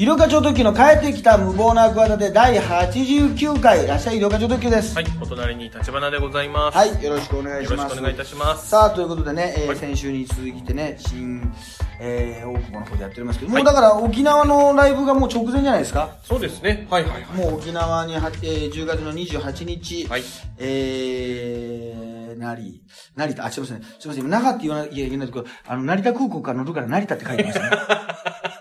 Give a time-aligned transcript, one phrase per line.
[0.00, 4.94] 医療課長特急の帰ってきた無謀な企て第89回、らっしゃい医療課長特急です。
[4.96, 6.78] はい、お隣に立花でございます。
[6.78, 7.80] はい、よろしくお願いします。
[7.80, 8.70] よろしくお願いいたします。
[8.70, 11.52] さあ、ということでね、えーはい先週に続いてね、新、
[12.00, 16.16] えー、大久保の方でやっておりますけど、はいもうだから沖縄のライブがもう直前じゃないですか？
[16.22, 16.86] そうですね。
[16.90, 17.36] はいはいはい。
[17.36, 20.22] もう沖縄には、えー、10月の28日、はい
[20.56, 22.80] えー、成、
[23.16, 23.82] 成田、あ、すいません。
[23.82, 24.24] すいません。
[24.24, 27.64] 今、那覇って言わなきゃいけないところ、あの、成田空港から乗るから成田って書いてますね。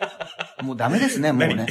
[0.62, 1.68] もうダメですね、もうね。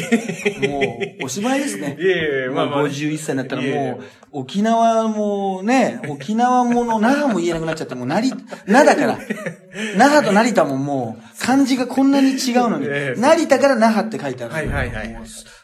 [0.66, 1.96] もう、おしまいですね。
[2.00, 2.14] いえい
[2.46, 8.32] えまあまあもう51歳になったらもう、沖縄もね、沖縄もの那覇も言えなくなっちゃって、もう成、
[8.66, 9.18] 那だから。
[9.96, 14.54] 那覇と成田ももう、漢字がこんなに違うのにえ、え成田から那覇って書いてある。
[14.54, 15.16] はいはいはい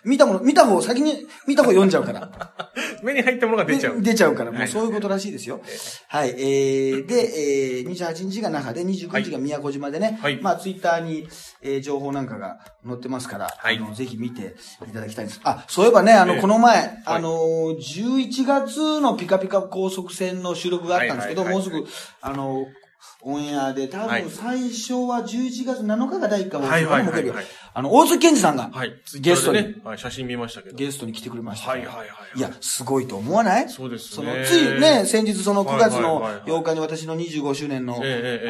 [0.04, 2.30] 見たもの、見た方、先に見た方読んじゃうから。
[3.02, 4.00] 目に入ったものが出ちゃう。
[4.00, 5.60] 出ちゃうから、もはいうそういうことらしいですよ。
[6.08, 11.28] はい、えー、で、えー、28日が那覇で、29日が宮古島でね、はいまあ、ツイッターに、
[11.62, 14.54] えー、情報なんかが載ってますから、はいあの、ぜひ見て
[14.86, 15.40] いただきたいんです。
[15.44, 21.84] あ、そういえばね、あの、ええこの前、あのー、11月のピカピカ高速船の収録があったんですけど、もうすぐ、
[22.20, 22.66] あの、
[23.22, 24.22] オンエアで、多はい。
[24.22, 27.12] 分最初は11月7日が第1回放送はいはいはい。
[27.12, 27.44] 木曜日はい
[27.76, 28.92] あの、大月健二さんが、はい。
[29.20, 30.76] ゲストに、ね、はい、写真見ましたけど。
[30.76, 31.70] ゲストに来てくれました。
[31.70, 32.04] はいはいはいは
[32.36, 32.38] い。
[32.38, 33.68] いや、すごいと思わない？
[33.68, 34.26] そうですね。
[34.26, 36.50] その、ついね、先日その9月のはいはいはい。
[36.50, 38.00] はい8日に私の25周年の、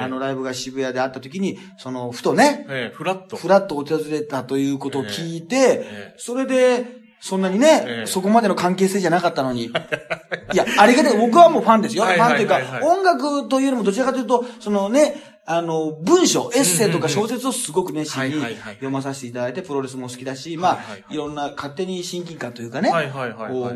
[0.01, 3.37] あの、ライブが渋谷であった時に、その、ふとね、ええフラット。
[3.37, 6.15] ふらっと訪れたということを聞いて、ええ。
[6.19, 9.65] それで、そんなにね、ええそこまでの関係性じゃなかったのに。
[10.53, 11.17] いや、ありがたい。
[11.17, 12.03] 僕はもうファンですよ。
[12.03, 18.43] はいファンというか、音楽というよりもどちらかというと、そのね、あの、文章、エッセイとか小説をすごく熱心に
[18.75, 22.93] 読まさせていただいて、プロレスも好きだし、まあはいろんな勝手に親近感というかね、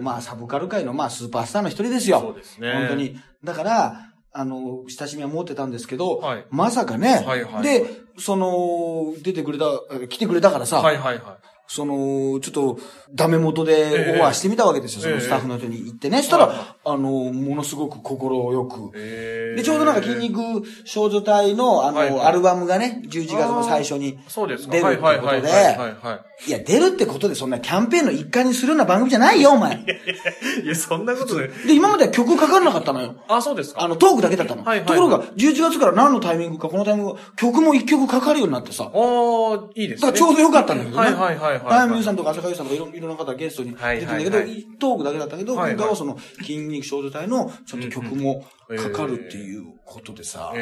[0.02, 2.20] まあ、サブカル界のまあ、スーパースターの一人ですよ。
[2.20, 3.18] そうですね本当に。
[3.42, 7.86] だから、あの、親しみは持ってたんですけど、はいまさかね、はいはいはいで、
[8.18, 9.64] その、出てくれた、
[10.08, 11.57] 来てくれたからさ、はいはいはい。
[11.68, 12.78] その、ちょっと、
[13.12, 15.20] ダメ元でオファーしてみたわけですよ、ええ。
[15.20, 16.18] そのスタッフの人に行ってね。
[16.18, 18.90] そしたら、あの、ものすごく心よく。
[18.94, 24.72] えで、ちょうどなんか筋肉少女隊の、あの、はいはいアルバムがね、11月の最初にそうですか。
[24.72, 29.76] 出るってことはいはいはいで、はいはいや、出るってことでそんなキャンペーンの一環にするような番組じゃないよ、お前。
[29.76, 30.64] い。
[30.64, 31.48] いや、そんなことで。
[31.48, 33.16] で、今までは曲かからなかったのよ。
[33.28, 33.82] あ、そうですか。
[33.82, 34.64] あの、トークだけだったの。
[34.64, 38.84] はいはいところが、11月から何のタイミングか、このタイミングか、曲も一曲かかるようになってさ。
[38.84, 40.12] だかああ、いいですね。
[40.12, 41.06] らちょうどよかったんだけどね。
[41.06, 41.60] はいはいはいはい。
[41.68, 48.44] ダイアンミューさんとか浅香優さんとかいろんな方がゲストに出てんだけど、はいはいはいトークだけだったけど、はいはい今回はその、筋肉少女隊のちょっと曲も
[48.76, 50.52] かかるっていうことでさ。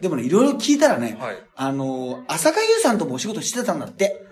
[0.00, 1.36] でもね、いろいろ聞いたらね、はい。
[1.56, 4.26] あの、浅香優さんともお仕事してたんだって。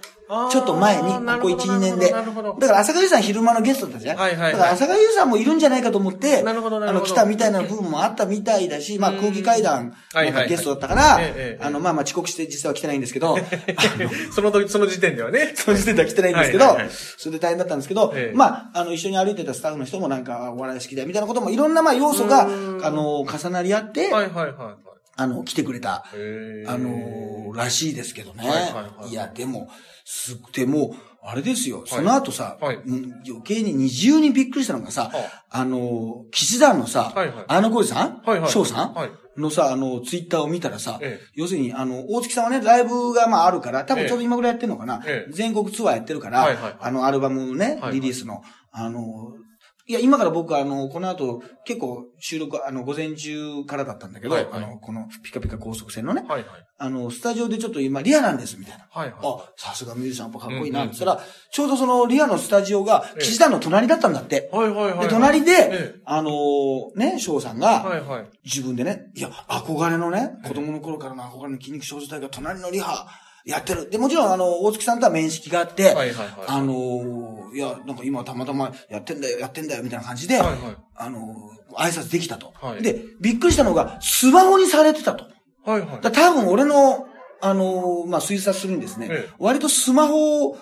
[0.50, 2.10] ちょっと前に、ここなるほど1、2年で。
[2.10, 4.16] だから浅香優さん昼間のゲストだったじゃん。
[4.16, 4.52] はいはいはい。
[4.52, 10.32] だから浅香優さんもいるんじゃないかと思って、なるほどなあの、来たみたいな部分もあったみたいだし、まあ空気階段はいはいはい。
[10.32, 11.18] なんかゲストだったから
[11.60, 13.36] あの、まあまあ遅刻して実際は来てないんですけど、
[14.32, 15.52] その時、その時点ではね。
[15.56, 16.78] その時点では来てないんですけど、
[17.18, 18.36] それで大変だったんですけど、ええ。
[18.36, 22.46] まあ、あの、一緒に歩いてたスタッフの人もなんか、お笑い好きだよみたいなこともいろんなまあ要素が、あ
[22.90, 24.89] の、重なり合って、はいはいはいはい。
[25.16, 26.04] あの、来てくれた、
[26.66, 28.48] あの、らしいですけどね。
[28.48, 29.12] はいはいはいい。
[29.12, 29.68] や、でも、
[30.04, 32.76] すでも、あれですよ、その後さ、はい。
[32.76, 35.10] うん余計に二重にびっくりしたのがさ、
[35.50, 35.64] あ。
[35.64, 37.44] の、騎士団のさ、はいはい。
[37.46, 38.22] あの小路さん？
[38.24, 38.50] はいはい。
[38.50, 38.94] 翔さん？
[38.94, 39.10] はい。
[39.36, 41.26] のさ、あの、ツイッターを見たらさ、ええ。
[41.34, 45.32] 要するに、あの、大月さんはね、ライブがまああるから、多分ちょうど今ぐらいやってるのかな、ええ。
[45.32, 46.76] 全国ツアーやってるから、はいはいはい。
[46.80, 47.94] あの、アルバムね、はい。
[47.94, 49.34] リリースの、あの、
[49.90, 56.66] いや、今から僕あの、この後、結構収録、あの、午前中からだったんだけど、はいはいあの、このピカピカ高速船のね、はいはい。
[56.78, 58.86] あの、スタジオでちょっと今、リアなんです、みたいな。
[58.88, 59.18] はいはい。
[59.20, 64.48] あ、さすがミュージシャン、やっぱかっこいいな、うんうんって言ったら、ちょうどそのリアのスタジオが、ええ騎士団の隣だったんだって。
[64.52, 65.00] はいはいはい。
[65.00, 68.28] で、隣で、えあのーね、翔さんえが、はいはい。
[68.44, 73.08] 自分でね、いや、憧れのね、子供の頃からの憧れの筋肉少女隊が隣のリハ
[73.44, 73.88] やってる。
[73.90, 76.28] で、もちろん、あの、大月さんとは面識があって、はいはいはい。
[76.46, 80.58] あのーいや、なんか今たまたまやってんだよ、やってんだよ、みたいな感じで、はいはい。
[80.96, 85.24] あのー挨拶できたと、はいで、びっくりしたのが、スマホにされてたと。
[85.64, 86.00] はいはい。
[86.00, 87.06] だ多分俺の、
[87.40, 90.56] あのーまあ、推察するにですね、ええ割とスマホを、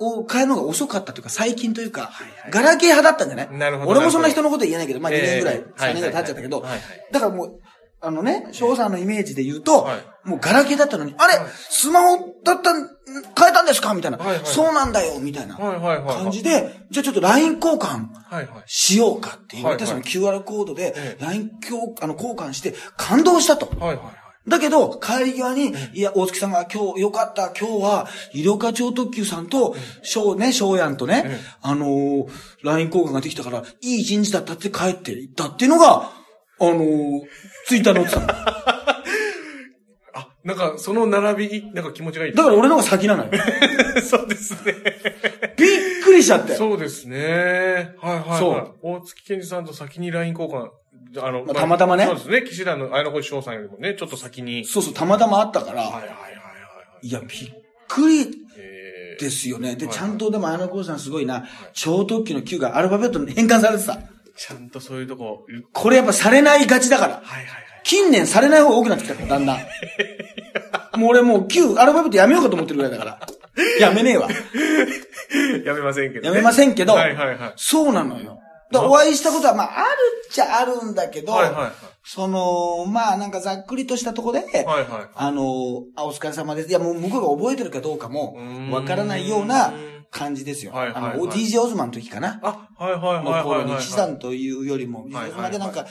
[0.00, 2.10] を変えるのが遅かったというか、最近というか、
[2.50, 3.58] ガラケー派だったんじゃない？
[3.58, 6.64] なるほど俺もそんな人のこと言えないけど、まあ2ええ年ぐらい、はい3年ぐらい経っちゃったけど、
[7.12, 7.60] だからもう、
[8.04, 10.28] あのね、翔さんのイメージで言うと、はい。
[10.28, 12.86] もうガラケーだったのに、あれ、はいスマホだったん、
[13.38, 13.92] 変えたんですか？
[13.94, 14.46] みたいな、はいはい。
[14.46, 15.56] そうなんだよ、みたいな。
[15.56, 18.06] 感じで、じゃあちょっと LINE 交換。
[18.66, 21.24] しようかって言われて、その QR コードでええ。
[21.24, 23.66] LINE 交あの交換して感動したと。
[23.78, 24.14] はいはいはい。
[24.46, 32.26] だけど、帰り際に、いや、大月さんが今日、よかった、今日は、医療課長特急さんと、翔ね、翔やんとねええ、あのー、
[32.62, 36.10] LINE 交換ができたから、いい一日だったって帰っていったっていうのが、
[36.60, 37.20] あのー、
[37.66, 38.44] ツイッターに載ってたの。
[40.16, 42.34] あ、なんか、その並び、なんか気持ちがいい。
[42.34, 43.30] だから俺の方が先なのよ。
[44.02, 44.74] そうですね。
[45.56, 46.54] びっくりしちゃって。
[46.54, 47.94] そうですね。
[48.00, 48.38] はいはい、はい。
[48.38, 50.70] そう大月健二さんと先に LINE 交換、
[51.20, 52.42] あの、まあたまたまねそうですね。
[52.42, 54.64] 騎士団の綾小路翔さんよりもね、ちょっと先に。
[54.64, 56.28] そうそう、たまたまあったから、はいはいはいはいは
[57.02, 57.06] い。
[57.06, 57.30] いや、びっ
[57.88, 59.76] くりえーですよね。
[59.76, 63.98] で、はいちゃんとでも綾野剛さんすごいな、超特急の Q がアルファベットに変換されてた。
[64.36, 67.14] ちゃんとそういうとこ、これやっぱされないがちだから。
[67.14, 67.64] はいはいはい。
[67.84, 69.58] 近年されない方が多くなってきたから、だんだん。
[70.98, 73.20] もう俺もう Q、アルファベットやめようかと思ってるぐらいだから。
[73.78, 74.28] やめねえわ。
[75.64, 76.28] やめませんけど、ね。
[76.28, 77.52] やめませんけどはいはいはい。
[77.56, 78.40] そうなのよ。
[78.72, 79.88] お会いしたことは、まあ、ある
[80.26, 81.72] っちゃあるんだけど、はいはいはい。
[82.02, 84.86] その、まあ、なんかざっくりとしたとこで、はいはい。
[85.14, 86.68] あの、あ、お疲れ様です。
[86.70, 88.36] いや、もう向こうが覚えてるかどうかも
[88.72, 89.72] わからないような
[90.14, 90.72] 感じですよ。
[90.72, 92.38] はいはいはいあの、DJ オズマンの時かな。
[92.42, 93.82] あ、はいはいはいはいの頃に、はいはい。
[93.82, 95.86] 騎士団というよりも、はいはいはいそれまでなんか、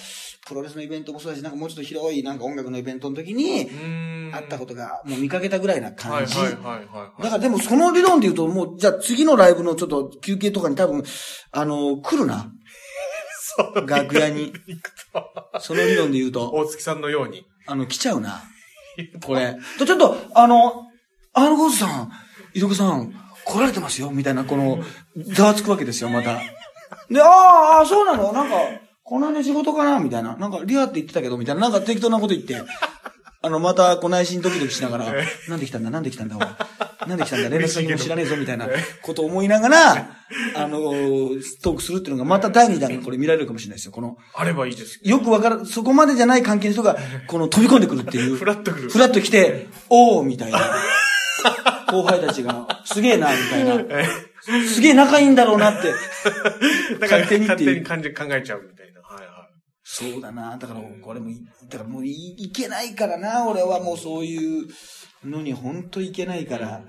[0.47, 4.31] プロレスのイベントもそうだし、なんかもうちょっと広い、なんか音楽のイベントの時にう、ーん。
[4.31, 6.37] 会ったことが、もう見かけたぐらいな感じ。
[6.37, 7.23] はいはいはいはい。
[7.23, 11.03] だからでもその理論で言うと、もう、じゃあ次のライブのちょっと休憩とかに多分、
[11.51, 12.49] あの、来るな。
[13.57, 13.87] そう。
[13.87, 14.53] 楽屋に。
[14.67, 15.59] 行くと。
[15.59, 17.45] その理論で言うと、大月さんのように。
[17.67, 18.41] あの、来ちゃうな。
[19.21, 19.57] これ。
[19.77, 20.85] とちょっと、あの、
[21.33, 22.11] あのゴーズさん、
[22.53, 23.13] 井戸さん、
[23.45, 24.79] 来られてますよ、みたいな、この、
[25.17, 26.39] ざわつくわけですよ、また。
[27.09, 28.31] で、ああああ、そうなの？
[28.33, 28.55] なんか、
[29.03, 29.99] この間仕事かな？
[29.99, 30.35] みたいな。
[30.37, 31.61] なんか、リアって言ってたけど、みたいな。
[31.61, 32.61] なんか適当なこと言って。
[33.41, 35.05] あの、また、こう内心ドキドキしながら、
[35.49, 35.89] なんで来たんだ？
[35.89, 36.37] なんで来たんだ？
[36.37, 37.49] おいなんで来たんだ？
[37.49, 38.37] 連絡先も知らねえぞ？
[38.37, 38.69] みたいな
[39.01, 39.93] ことを思いながら、
[40.55, 43.91] あの、トークするっていうのがまた第2弾がこれ見られるかもしれないですよ。
[43.91, 45.01] この、あればいいです。
[45.03, 46.97] よくわからん、そこまでじゃない関係の人が、
[47.27, 48.35] この飛び込んでくるっていう。
[48.35, 50.59] フラッとくるフラッと来て、おーみたいな。
[51.91, 53.83] 後輩たちが、すげえな、みたいな。
[54.67, 55.91] すげえ仲いいんだろうなって。
[56.99, 59.01] だから勝手にって勝いう手に感じ考えちゃうみたいな。
[59.01, 59.47] はいは
[59.83, 60.57] そうだな。
[60.57, 61.37] だから、これもい、
[61.69, 63.47] だからもうい、いけないからな。
[63.47, 64.67] 俺はもうそういう
[65.23, 66.83] のに本当いけないから。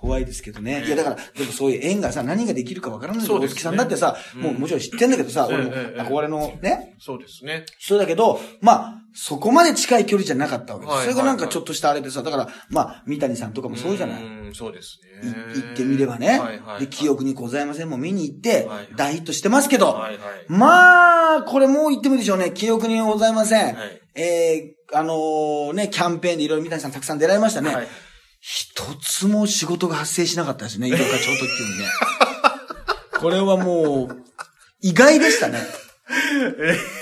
[0.00, 0.82] 怖いですけどね。
[0.86, 7.02] いや、だから、でもそういう縁がさ、何ができるかわからないそうですね大月さんだってさ、もうもちろん知ってんだけどさ、俺も憧れのね、い。
[7.02, 7.66] そうですね。
[7.78, 10.96] 人だけど、まあ、そこまで近い距離じゃなかったわけです。
[10.96, 14.22] はいそれがなんかちょっとしたあれでさ、だから、まあ、三谷さんとかもそうじゃない。
[14.22, 15.34] うん、そうですいね。
[15.54, 16.38] 行ってみればね。
[16.38, 16.80] はいはい。
[16.80, 20.18] で、記憶にございませんも見に行ってはい、大ヒットしてますけど、はいはい。
[20.48, 22.52] まあ、これもう言ってもいいでしょうね。
[22.52, 23.74] 記憶にございません。
[23.74, 27.74] はいえー、あのーね、キャンペーンでいろいろ三谷さんたくさん出られましたね。
[27.74, 27.88] はい。
[28.40, 30.88] 一つも仕事が発生しなかったですね。
[30.88, 31.84] 医療課長特急にね。
[33.20, 34.24] これはもう、
[34.80, 35.58] 意外でしたね。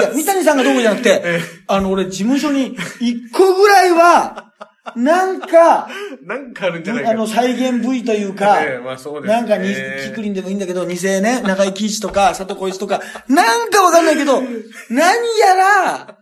[0.00, 4.48] いや、 三谷さんがどうこうじゃなくて、あの、俺事務所に一個ぐらいは、
[4.96, 5.88] なんか、
[6.24, 7.10] なんかあるんじゃないか。
[7.10, 9.34] あの、再現部位というか、ええまあそうですね。
[9.34, 9.74] なんかに、
[10.04, 14.42] キクリンでもいいんだけど、偽ね、中井貴一とか、佐藤浩一とか、なんかわかんないけど、
[14.90, 15.04] 何
[15.38, 16.16] やら、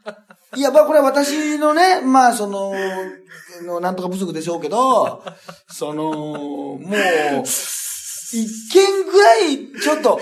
[0.57, 2.73] いや、まあこれは私のね、まあその、
[3.65, 5.23] のなんとか不足でしょうけど、
[5.69, 10.21] その、もう、一件ぐらい、ちょっと、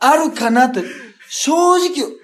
[0.00, 0.82] あるかなって、
[1.28, 2.23] 正直、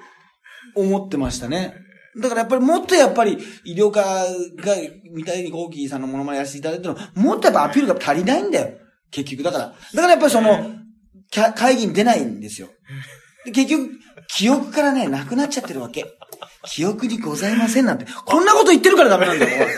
[0.74, 1.74] 思ってましたね。
[2.20, 4.26] だからやっぱりもっとやっぱり医療科が、
[5.12, 8.78] みたいにゴーキーさんのものまねやらせていただいてるの、もっとやっぱアピールが足りないんだよ。
[9.10, 9.42] 結局。
[9.42, 10.70] だから、だからやっぱりその、
[11.54, 12.68] 会議に出ないんですよ。
[13.44, 13.90] で結局、
[14.28, 16.04] 記憶からね、なくなっちゃってるわけ。
[16.64, 18.06] 記憶にございませんなんて。
[18.24, 19.68] こんなこと言ってるからダメなんだよ。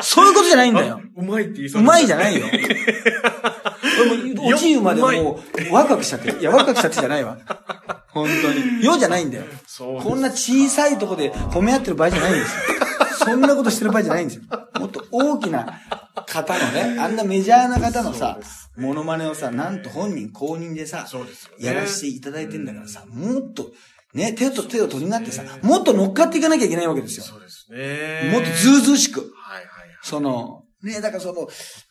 [0.00, 1.00] そういうことじゃないんだよ。
[1.16, 2.18] うまいって言いそううまいじゃい。
[2.18, 2.46] ないよ。
[4.00, 6.30] 俺もう、落ちるまでもう、ワクワクしちゃって。
[6.38, 7.38] いや、ワクワクしちゃってじゃないわ。
[8.26, 8.84] 本当に。
[8.84, 9.44] よじゃないんだよ。
[9.78, 12.78] こんな小さいとこで褒め合ってる場合じゃないんですよ。
[13.24, 14.42] そんなことしてる場合じゃないんですよ。
[14.78, 15.80] もっと大きな
[16.26, 18.38] 方のね、あんなメジャーな方のさ、
[18.76, 21.26] モノマネをさ、なんと本人公認でさ、でね
[21.58, 23.72] やらせていただいてんだからさ、もっと、
[24.14, 27.24] ね、手と手を取り合ってさ、もっと乗っかっていかなきゃいけないわけですよ。
[27.24, 28.30] そうですね。
[28.32, 29.20] もっとずうずうしく。
[29.20, 29.98] はいはいはい。
[30.02, 31.48] その、ね、だからその、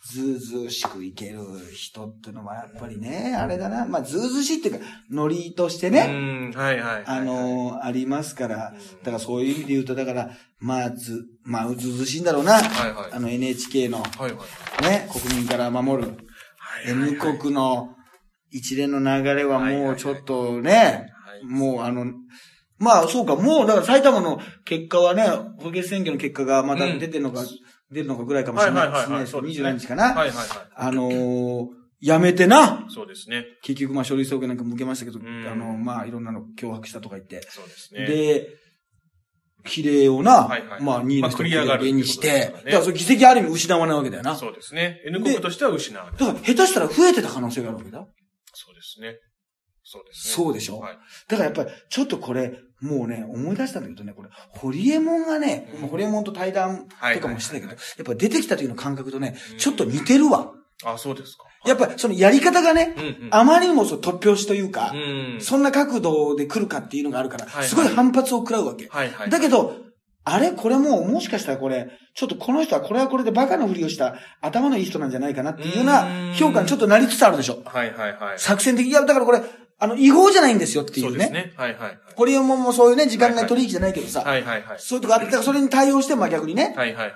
[0.10, 1.40] ずうずうしくいける
[1.74, 6.12] 人っていうのはやっぱりね、あれだな、まあずうずうしいっていうか、ノリとしてね、う
[6.50, 7.04] ん、はいはいはい。
[7.06, 8.72] あのーありますから、だ
[9.06, 12.54] からそういう意味で言うと、だから、まあ、ず、まあ、うずうずしいんだろうな。
[12.54, 13.12] はいはい。
[13.12, 14.84] あの NHK の、はいはい。
[14.84, 16.16] ね、国民から守る、は
[16.84, 17.10] いはいはい。
[17.10, 17.90] N 国の
[18.50, 19.86] 一連の流れははいはいはい。
[19.88, 21.44] もうちょっとね、はい。
[21.44, 22.06] もうあの、
[22.80, 27.44] まあそうか、もうだから埼玉の結果はね、補欠選挙の結果がまだ出てるのか、
[27.92, 28.98] 出るのかぐらいかもしれないですね。
[28.98, 30.04] はいはいはいはいそうですね20何日かな。
[30.04, 30.48] はいはいはい。
[30.76, 31.68] あのー
[32.00, 33.46] やめてなそうですね。
[33.64, 37.42] 結局まあ書類送検なんか向けましたけど、んあの、まあいろんなの脅迫したとか言って。
[37.50, 38.06] そうですね。
[38.06, 38.48] で、
[39.66, 44.30] 比例をな、はいはいまあ2位の人まあ繰り上がるにして、ってことですからねだからそれ議席ある意味失わないわけだよな。
[44.32, 45.02] だかそうですね。
[45.06, 46.14] N 国としては失わない。
[46.20, 48.06] ら下手したら増えてた可能性があるわけだ。
[48.54, 49.16] そうですね。
[49.84, 50.34] そうですね。
[50.34, 50.98] そうでしょはい。
[51.28, 60.52] だからやっぱり、ちょっとこれ、もうね、思い出したんだけどね、これ、ホリエモンがね、うんホリエモンと対談とかもしてたけど、やっぱ出てきた時の感覚とねう、んちょっと似てるわ。
[60.86, 61.46] あ、そうですか。
[61.66, 63.30] やっぱそのやり方がね、うんうん。
[63.32, 65.42] あまりにもそう突拍子というか、うん。
[65.42, 68.88] そんな角度で来るかっていうのがあるから、すごい反発を食らうわけ。
[68.88, 69.30] はいはい。
[69.30, 69.76] だけど、
[70.24, 77.62] あれこれもう、もしかしたらこれ、ちょっとこの人はこれはこれでバカなふりをした頭のいい人なんじゃないかなっていうよううなん評価にちょっとなりつつあるでしょ。
[77.66, 78.40] はいはいはい。
[78.40, 78.86] 作戦的。
[78.88, 79.42] いや、だからこれ、
[79.80, 81.10] あの、違法じゃないんですよっていね。
[81.10, 81.54] そううですね。
[81.56, 82.00] はいはいはい。
[82.16, 84.80] ホリエモンもそういうね、時間外取引じゃないけどさ、はいはいはい。
[84.80, 87.14] そういうとこあって、だからそれに対応して、まあ逆にね、はいはいはい。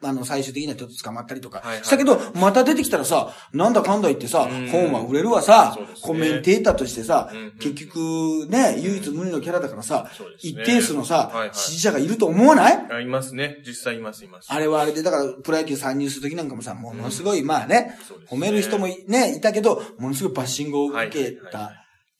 [0.00, 12.86] あの、最終的にはちょっと捕まったりとかしたけど、また出てきたらさ、なんだかんだ言ってさうん、本は売れるわさそうですね、コメンテーターとしてさ結局ね、唯一無二のキャラだからさ一定数のさ支持者がいると思わない？
[12.92, 13.56] あ、いますね。
[13.66, 14.46] 実際いますいます。
[14.52, 17.98] あれはあれで、だから、プロ野球参入するときなんかもさ、ものすごい、まあね
[18.30, 21.72] 褒める人もいね、いたけど、ものすごいバッシングを受けた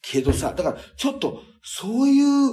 [0.03, 2.53] けどさ、だから、ちょっと、そういう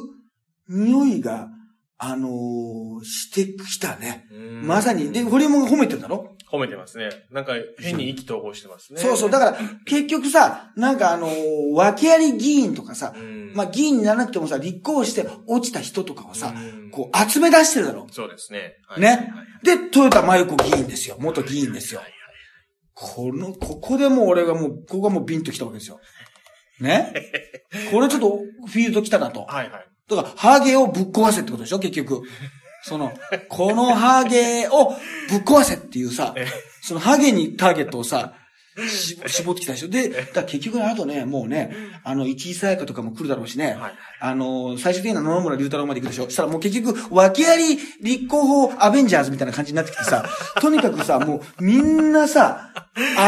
[0.70, 1.50] 匂いが、
[1.98, 4.26] あのーしてきたね。
[4.30, 5.12] うんまさに。
[5.14, 6.36] で、ホリエモンが褒めてるだろ？
[6.52, 7.10] 褒めてますね。
[7.32, 9.00] なんか変に意気投合してますね。
[9.00, 9.32] そうそう。
[9.32, 13.54] だから、結局さ、なんかあのー訳あり議員とかさう、ん。
[13.56, 18.08] まあ議員にならなくてもさ、立候補して落ちた人とかはさ、うんこう集め出してるだろ？
[18.12, 18.74] そうですね。
[18.88, 19.32] はいね
[19.64, 21.16] で、豊田真由子議員ですよ。
[21.20, 22.02] 元議員ですよ
[22.94, 26.00] この、ここでもう俺がもう、ここがもうビンと来たわけですよ。
[26.80, 27.14] ね？
[27.92, 29.46] これちょっとフィールド来たなと。
[29.46, 29.88] はいはい。
[30.08, 32.24] だから、ハゲをぶっ壊せってことでしょ結局。
[32.84, 33.12] その、
[33.50, 34.94] このハゲを
[35.30, 36.36] ぶっ壊せっていうさ、
[36.82, 38.34] そのハゲにターゲットをさ、
[38.88, 39.88] し絞ってきたでしょ。
[39.88, 46.30] で、だ結局ね、あとね、もうね、あの、市井さやかとかも来るだろうしね、はいあの、最終的には野々村龍太郎まで行くでしょ。
[46.30, 50.26] したらもう結局、訳あり立候補アベンジャーズみたいな感じになってきてさ、
[50.60, 52.72] とにかくさ、もうみんなさ、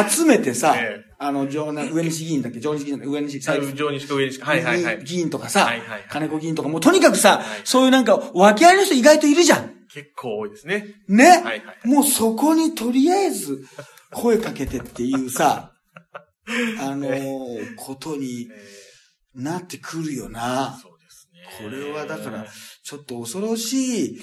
[0.09, 2.59] 集めてさ、 ええあの、上上西議員だっけ？
[2.59, 3.11] 上西議員だっけ？
[3.11, 4.45] 上西、最後、上にしか上にしか。
[4.45, 5.03] はいはいはい。
[5.03, 9.71] 議員とかさ、はいはいはい金子議員とか、もうとにかくさ、はいそういうなんか、訳ありの人意外といるじゃん。
[9.91, 10.85] 結構多いですね。
[11.07, 13.65] ね、はいはいもうそこにとりあえず
[14.11, 15.71] 声かけてっていうさ、
[16.79, 20.79] あのーことにえなってくるよーな。
[20.81, 21.77] そうですこね。
[21.85, 22.45] れはだから、
[22.83, 24.21] ちょっと恐ろしい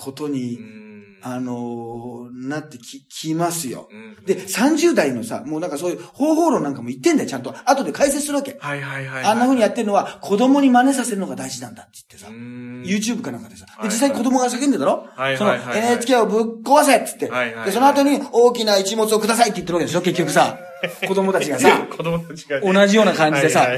[0.00, 0.90] ことにう、ん。
[1.22, 3.88] あのーなってき、きますよ。
[3.92, 7.54] うんで、30代のさ、もうなんかそういう方法論なんかも言ってんだよ、ちゃんと。
[7.66, 8.56] 後で解説するわけ。
[8.58, 9.24] はいはいはいはい。
[9.24, 12.32] あんな風にやってるのは子供に真似させるのが大事なんだって言ってさう。
[12.32, 13.66] ん YouTube かなんかでさ。
[13.66, 15.06] で、はい実際に子供が叫んでたろ？
[15.14, 17.28] はいそのはいはいはい NHK をぶっ壊せっつって。
[17.28, 20.00] はいはいで、その後に大きな一物をくださいって言ってるわけでしょ？
[20.02, 20.58] 結局さ。
[21.06, 21.86] 子供たちがさ。
[21.94, 22.60] 子供たちが。
[22.62, 23.68] 同じような感じでさ。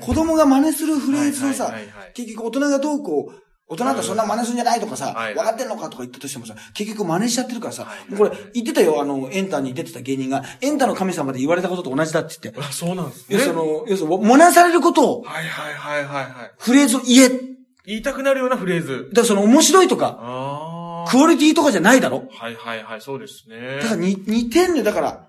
[0.00, 1.74] 子供が真似するフレーズをさ
[2.14, 12.60] 結局大人がどうこう、大人だとそんな真似するんじゃないとかさ、はい分かってんのかとか言ったとしてもさ、結局真似しちゃってるからさこれ言ってたよ、あの、エンタに出てた芸人が、エンタの神様で言われたことと同じだって言って。
[12.60, 13.36] あ、そうなんですね。
[13.36, 16.52] 要するにその、要するに、真似されることを、はいはいはいはいはい。
[16.58, 17.28] フレーズを言え。
[17.28, 17.42] だか
[17.86, 19.10] 言いたくなるようなフレーズ。
[19.14, 21.10] らその面白いとか、ああ。
[21.10, 23.78] クオリティとかじゃないだろはいはいはい、そうですね。
[23.80, 25.28] だからに似てんのよ、だから。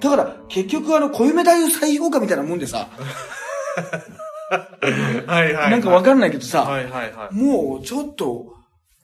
[0.00, 2.88] だから、結局あの、小夢太夫再評価みたいなもんでさ、
[4.50, 5.70] はいはいはい。
[5.70, 7.34] なんかわかんないけどさ、はいはいはい。
[7.34, 8.54] もうちょっと、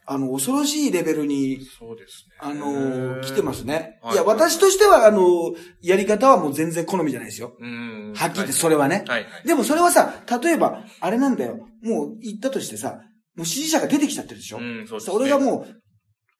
[0.04, 2.36] あの、恐ろしいレベルに、そうですね。
[2.40, 3.98] あの来てますね。
[4.02, 7.56] はいいや、私としては、あのやり方はもう全然好みじゃないですよ。
[7.58, 8.12] うん。
[8.14, 9.04] はっきり言ってそれはね。
[9.06, 9.46] はいはい。
[9.46, 11.68] でもそれはさ、例えば、あれなんだよ。
[11.82, 13.00] もう言ったとしてさ、
[13.36, 14.58] もう支持者が出てきちゃってるでしょ。
[14.58, 15.16] うん、そうですね。
[15.16, 15.82] 俺がもう、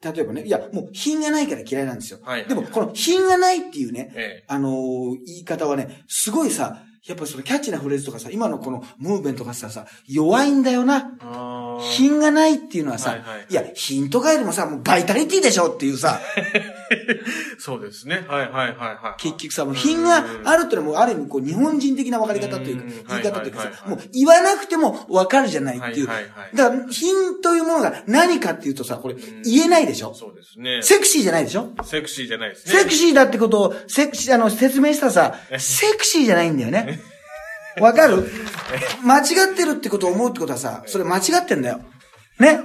[0.03, 2.19] 例えばね、いや、もう品がないから嫌いなんですよ。
[2.23, 4.45] はいはいでも、この品がないっていうね、ええ。
[4.49, 11.11] あのー言い方はね、すごいさ、やっぱりそのキャッチなフレーズとかさ、今のこのムーブメントがさ、さ、弱いんだよな。
[11.81, 16.21] 品がないっていうのはさ、はいはいいや、品とかよりもさ、もうバイタリティでしょっていうさ、
[17.59, 18.25] そうですね。
[18.29, 19.23] はいはいはいはい。
[19.23, 26.07] 結局さ、もう品があるってのはもうある意味こう日本人的な分かり方というかうん、言い方というかさもう言わなくても分かるじゃないっていう。
[26.07, 30.83] はいはいはいだから、品というものが何かっていうとさ、これん言えないでしょそうですね。
[30.83, 32.73] セクシーじゃないでしょセクシーじゃないですね。
[32.73, 37.01] セクシーだってことを、セクシー、あの、説明したらさ、セクシーじゃないんだよね。
[37.81, 38.29] わかる？
[39.05, 41.81] 間違ってるってことを思うってことはさ、それ間違ってんだよ。
[42.39, 42.61] ね？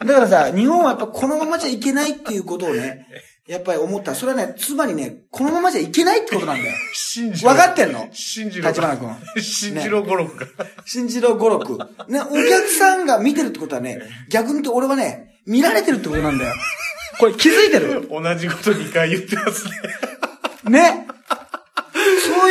[0.00, 3.06] だからさ、日本はやっぱこのままじゃいけないっていうことをね、
[3.46, 4.14] やっぱり思った。
[4.14, 6.74] それはね、つまりね、このままじゃいけないってことなんだよ。
[6.92, 8.08] 信じろわかってんの？
[8.12, 8.68] 信じろ。
[8.68, 9.14] 立花君。
[9.42, 10.46] 信じろ語録が。
[10.84, 11.78] 新次郎五六。
[12.08, 16.54] ね、お客さんが見てるってことはね、逆に言うと俺はね、見られてるってことなんだよ。
[17.18, 18.08] これ気づいてる？
[18.10, 19.72] 同じこと2回言ってますね。
[20.70, 21.06] ね？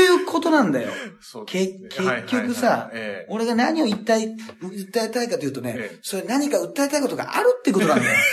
[0.06, 0.92] そういうことなんだよ。
[1.22, 8.18] そうけですね結局さはいはいはいええ、俺が何を言いたい、訴えたいかというとねええ、それ何か訴えたいことがあるってことなんだよ。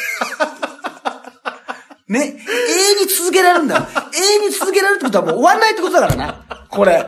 [2.08, 3.86] ね、永遠に続けられるんだよ。
[4.12, 6.66] 永遠に続けられるってことはもう終わんないってことだからな。
[6.68, 7.06] これ。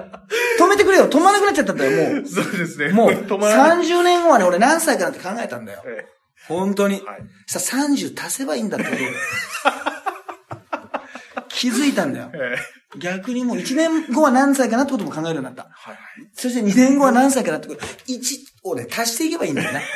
[0.61, 1.11] 止めてくれよ。
[1.11, 2.25] 止まらなくなっちゃったんだよ、もう。
[2.25, 2.91] そうですね。
[2.91, 3.85] もう、止まらない。
[3.85, 5.83] 30年後はね、俺何歳かなって考えたんだよ。
[5.87, 6.07] え
[6.47, 7.05] 本当にえ。
[7.05, 7.21] はい。
[7.49, 9.03] さ、30足せばいいんだってこと。
[11.63, 12.31] 気づいたんだよ。
[12.35, 15.63] ええ逆にもう1年後は何歳かなってことも考えるようになった。
[15.63, 15.99] はいはい。
[16.35, 17.81] そして2年後は何歳かなってこと。
[17.87, 19.83] 1をね、足していけばいいんだよね。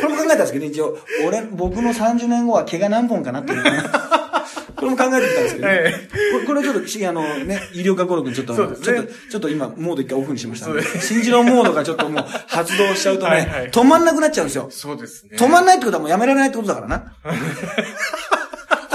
[0.00, 0.96] これも考えたんですけど、一応、
[1.26, 3.70] 俺、僕の30年後は毛が何本かなっていうね。
[4.76, 14.68] これも考えてきたんですけど、ねえこれこれちょっとし、あのね、医療科語録にちょっとねちょっと、ちょっと今、モード一回オフにしましたんでそうで、新次郎モードがちょっともう発動しちゃうとねはいはい、止まんなくなっちゃうんですよ。
[14.70, 15.36] そうですね。
[15.36, 17.12] 止まんないってことはもうやめられないってことだからな。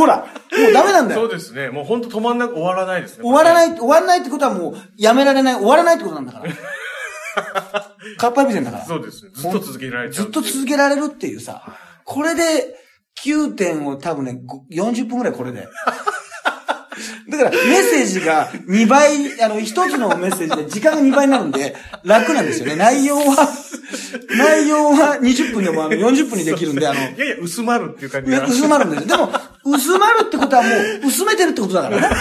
[0.04, 0.24] ほら、も
[0.70, 1.22] うダメなんだよ。
[1.22, 1.70] そうですね。
[1.70, 3.24] もう本当止まんなく終わらないですね。。
[3.24, 6.46] 終わらないい、終わらないってことはもう、やめられない、終わらないってことなんだから。
[8.18, 8.86] カッパエビセンだから。
[8.86, 9.32] そうですね。
[9.34, 10.26] ずっと続けられちゃう。
[10.26, 11.64] ずっと続けられるっていうさ、
[12.04, 12.76] これで、
[13.24, 15.68] 9点を多分ね、ご40分くらいこれで。
[17.30, 22.76] だから、メッセージが2倍、あの、一つのメッセージで時間が2倍になるんで、楽なんですよね。
[22.76, 23.48] 内容は、
[24.38, 28.32] 内容は20分でもあの40分にできるんで、あの、いやいや、薄まるっていう感じ。
[28.32, 29.08] 薄まるんですよ。
[29.08, 29.32] でも、
[29.66, 32.16] 薄まるってことはもう、薄めてるってことだからね。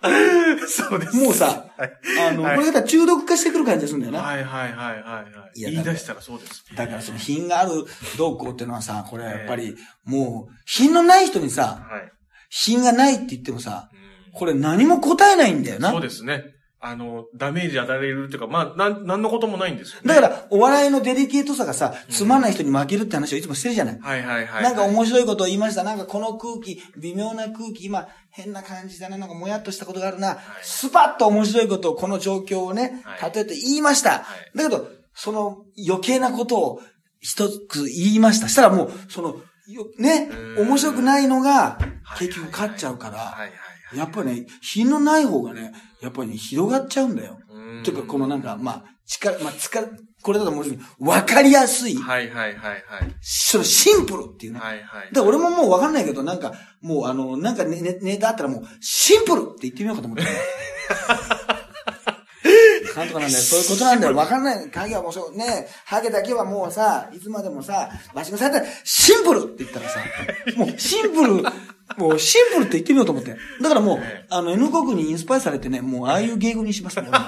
[0.66, 1.16] そうです。
[1.16, 1.92] もうさ、はい。
[2.28, 4.20] あの、はいこれが中毒化してくる感じがするんだよな。
[4.20, 5.24] はいはいはいはいは
[5.54, 5.58] い。
[5.58, 6.64] いや言い出したらそうです。
[6.74, 7.84] だからその品がある
[8.16, 12.12] どうこうっていうのはさ、これはやっぱり、もう、品のない人にさ、はい。
[12.50, 13.98] 品がないって言ってもさ、うん
[14.38, 15.90] これ何も答えないんだよな。
[15.90, 16.44] そうですね。
[16.80, 20.14] あの、ダメージ与えられるっていうか、まあ、なん、なんのこともないんですよね。
[20.14, 23.98] だから、お笑いのデリケートさがさ、つまんない人に負けるって話をいつもしてるじゃない。
[24.00, 24.62] はいはいはい。
[24.62, 25.82] なんか面白いことを言いました。
[25.82, 29.18] なんかこの空気、微妙な空気、今変な感じだな。
[29.18, 30.38] なんかもやっとしたことがあるな。
[30.62, 34.24] スパッと面白いことをこの状況をね、はい例えて言いました。
[34.54, 36.80] だけど、その余計なことを
[37.18, 38.48] 一つ言いました。
[38.48, 39.34] したらもう、その、
[39.66, 43.98] よねう、ん面白くないのがはい結局勝っちゃうから、はいはいはい。
[43.98, 47.38] やっぱりね、品のない方がね、やっぱりね、広がっちゃうんだよ。
[47.50, 49.88] うんていうか、このなんか、まあ、力、まあ、力、
[50.22, 52.84] これだともうわかりやすい、はいはいはいはい。
[53.20, 54.58] そのシンプルっていうね。
[54.58, 55.14] はいはい。
[55.14, 60.24] で、俺ももうわかんないけど、なんか、もうあの、なんかね、ね、ネタあったらもう、シンプルって言ってみようかと思って。
[62.96, 63.42] なんとかなんだよ。
[63.44, 64.16] そういうことなんだよ。
[64.16, 64.70] わかんない。
[64.70, 70.00] 影はもうそう、ね、ハゲだけはもうさ、いつまでもさ、わしがされたら、シンプルって言ったらさ、
[70.56, 71.44] もうシンプル、
[71.96, 73.36] もうシンプルって言ってみようと思って。
[73.60, 77.24] だからもうええ、あの、N 国にインスパイアされてね、もうああいう芸語にしますもん、俺 も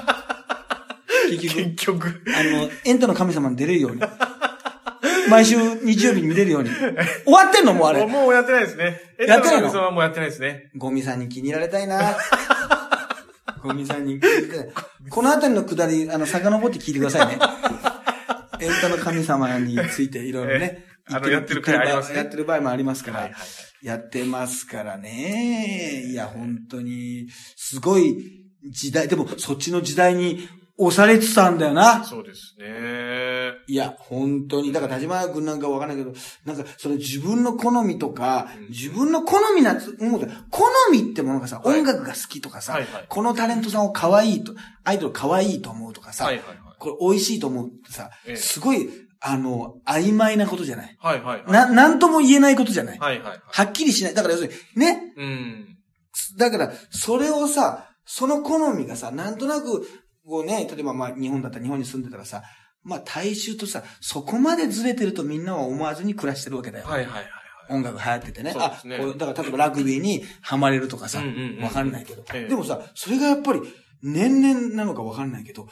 [1.30, 1.56] 結局。
[1.56, 2.22] 結局。
[2.26, 4.02] あの、エンタの神様に出れるように。
[5.28, 6.70] 毎週日曜日に見れるように。
[6.70, 8.04] 終わってんのもうあれ。
[8.06, 9.00] もうやってないですね。
[9.26, 10.70] やってないの神様はもうやってないですね。
[10.76, 12.16] ゴミさんに気に入られたいな。
[13.62, 14.74] ゴミさんに気に入られたい。
[15.08, 17.38] このあたりのくだり、あの、遡って聞いてくださいね。
[18.60, 20.84] エンタの神様についていろいろね。
[21.10, 23.16] ええあのやってる回ありますねやってる場合もありますから。
[23.18, 23.48] はいはいはい
[23.82, 26.04] やってますからね。
[26.06, 32.04] いや、本当に、すごい時代、でもそっちの時代に押されつつあるんだよな。
[32.04, 33.52] そうですね。
[33.66, 34.70] いや、本当に。
[34.72, 36.12] だから、田島君なんかわかんないけど、
[36.44, 40.20] なんか、その自分の好みとか、うん自分の好みなつ、もう
[40.50, 44.52] 好みってものがさ、はい音楽が好きとかさ、はいはいこのタレントさんを可愛いと、
[44.84, 46.56] アイドル可愛いと思うとかさ、はいはいはい。
[46.78, 50.96] これ美味しいと思うってさ、ええすごい、あの、曖昧なことじゃない。
[50.98, 51.52] はいはいはい。
[51.52, 52.98] な、なんとも言えないことじゃない。
[52.98, 53.40] はいはいはい。
[53.46, 54.14] はっきりしない。
[54.14, 55.12] だから要するに、ね。
[55.16, 55.78] うん。
[56.38, 59.86] だから、それをさ、その好みがさ、なんとなく、
[60.26, 62.42] こうね、例えばまあ日本だったら日本に住んでたらさ、
[62.82, 66.86] まあ大衆とさ、そこまでずれてるとみんなは思わずに暮らしてるわけだよ。
[66.86, 67.24] はいはいはい。
[67.68, 68.54] 音楽流行っててね。
[68.56, 73.60] あそうですねこうだから例えばラグビーにハマれるとかさ、うんうんうんわかんないけど、ええでもさ、それがやっぱり
[74.02, 75.68] 年々なのかわかんないけど、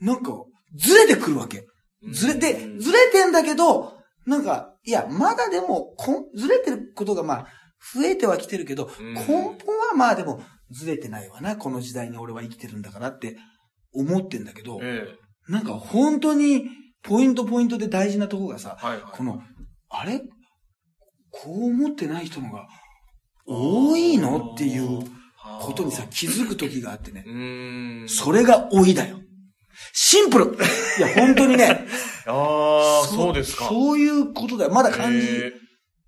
[0.00, 0.32] なんか
[0.76, 1.66] ずれてくるわけ。
[2.10, 3.94] ずれて、うんずれてんだけど、
[4.26, 7.46] なんか、いや、まだでも、こんずれてることがまあ、
[7.94, 13.36] 増えてはきてるけど、うん根本はまあでも、ずれてないわな、この時代に俺は生きてるんだからって
[13.92, 15.06] 思ってんだけど、え
[15.48, 16.68] なんか本当に、
[17.02, 18.86] ポイントポイントで大事なとこがさ、え。
[18.86, 19.12] はいはい。
[19.12, 19.42] この、
[19.90, 20.20] あれ？
[21.30, 22.68] こう思ってない人のが
[23.46, 25.00] 多いのっていう
[25.60, 27.24] ことにさ、気づく時があってね。
[28.06, 29.18] それが老いだよ。
[29.92, 30.56] シンプル
[30.98, 31.86] いや、本当にね。
[32.26, 33.66] ああ、そうですか。
[33.66, 34.70] そういうことだよ。
[34.72, 35.52] まだ感じえ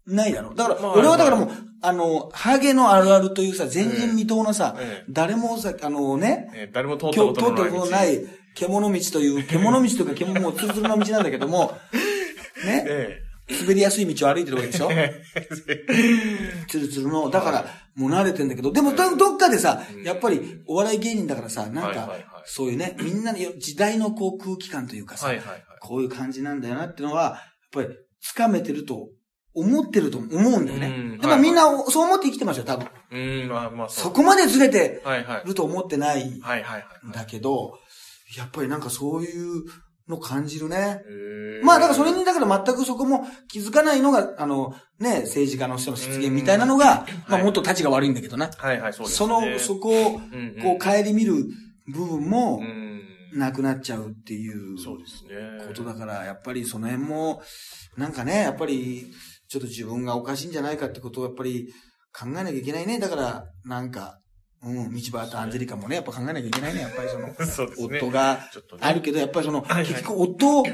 [0.06, 0.54] ないだろう。
[0.54, 11.76] だから、まあ俺はだからもう、あの、ハゲのあるあるというさ、前人未到のさええ、誰もさ、あのね、ええ誰も通った今日通ことのない獣道という、獣道というか獣もうツルツルの道なんだけども、
[12.64, 14.88] ね、え滑りやすい道を歩いてるわけでしょ？
[14.90, 15.22] え。
[16.68, 22.10] ツルツルの、だから、もう慣れてんだけど、でもどどっかでさ、やっぱりお笑い芸人だからさ、なんか
[22.46, 25.30] そういうね、みんなの時代のこう空気感というかさ。
[25.86, 27.38] こういう感じなんだよなってのは、やっ
[27.72, 27.88] ぱり、
[28.22, 29.10] つかめてると
[29.52, 31.18] 思ってると思うんだようんね。
[31.18, 32.88] でもみんなそう思って生きてますよ、多分。
[33.12, 35.02] うん、まあまあそこまでずれて。
[35.44, 36.40] ると思ってないん。
[36.40, 37.78] だけど、
[38.38, 39.64] やっぱりなんかそういう
[40.08, 41.00] の感じるね。
[41.62, 48.50] まあだからそれにだから全くそこも気づかないのが、あの、ね、政治家の人の失言みたいなのが、まあもっと立ちが悪いんだけどな。
[48.56, 49.52] はいはい、そうですそね。
[49.52, 50.20] の、そこを、
[50.62, 51.34] こう、帰り見る
[51.92, 52.94] 部分もう、ん。
[53.38, 55.66] なくなっちゃうっていうそうですね。
[55.66, 57.42] ことだから、やっぱりその辺も、
[57.96, 59.12] なんかね、やっぱり、
[59.48, 61.72] ちょっと自分がおかしいんじゃないかってことをやっぱり
[62.16, 62.98] 考えなきゃいけないね。
[63.00, 64.18] だから、なんか、
[64.64, 66.80] うん、道端アンジェリカもね、やっぱ考えなきゃいけないね。
[66.80, 67.98] やっぱりその、 そね。
[68.00, 68.50] 夫が
[68.80, 70.64] あるけど、やっぱりその、はいはい結局夫を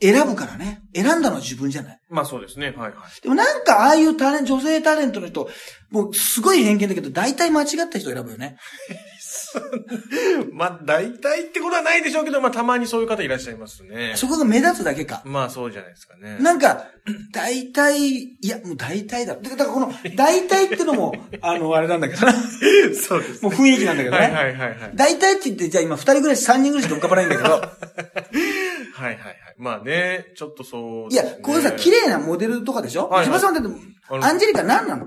[0.00, 0.82] 選ぶからね。
[0.94, 2.00] 選んだのは自分じゃない。
[2.10, 2.66] まあそうですね。
[2.66, 2.92] はいはい。
[3.22, 5.48] でもなんか、ああいうタレント、女性タレントの人、
[5.90, 8.58] もうすごい偏見だけど、大体間違った人を選ぶよね。
[10.52, 14.12] まあ大体ってことはないでしょうけど、まあたまにそういう方いらっしゃいますね。
[14.16, 15.22] そこが目立つだけか。
[15.24, 16.38] まあそうじゃないですかね。
[16.40, 16.86] なんか、
[17.32, 19.36] 大体、いや、もう大体だ。
[19.36, 22.32] だからこの、大体ってのも、 あの、あれなんだけどな。
[22.94, 23.42] そうです。
[23.42, 24.34] もう雰囲気なんだけどはいね。
[24.34, 24.90] はいはいはい。
[24.94, 27.50] 大体って言って、じゃあ今二人ぐらい三人ぐらいしか浮かばないんだけど。
[27.50, 29.36] はいはいはい。
[29.58, 33.08] まあね、ちょっとそういやこういうさ、綺麗なモデルとかでしょ？
[33.08, 33.68] はいはい道端さんだって、
[34.10, 35.06] アンジェリカ何なの？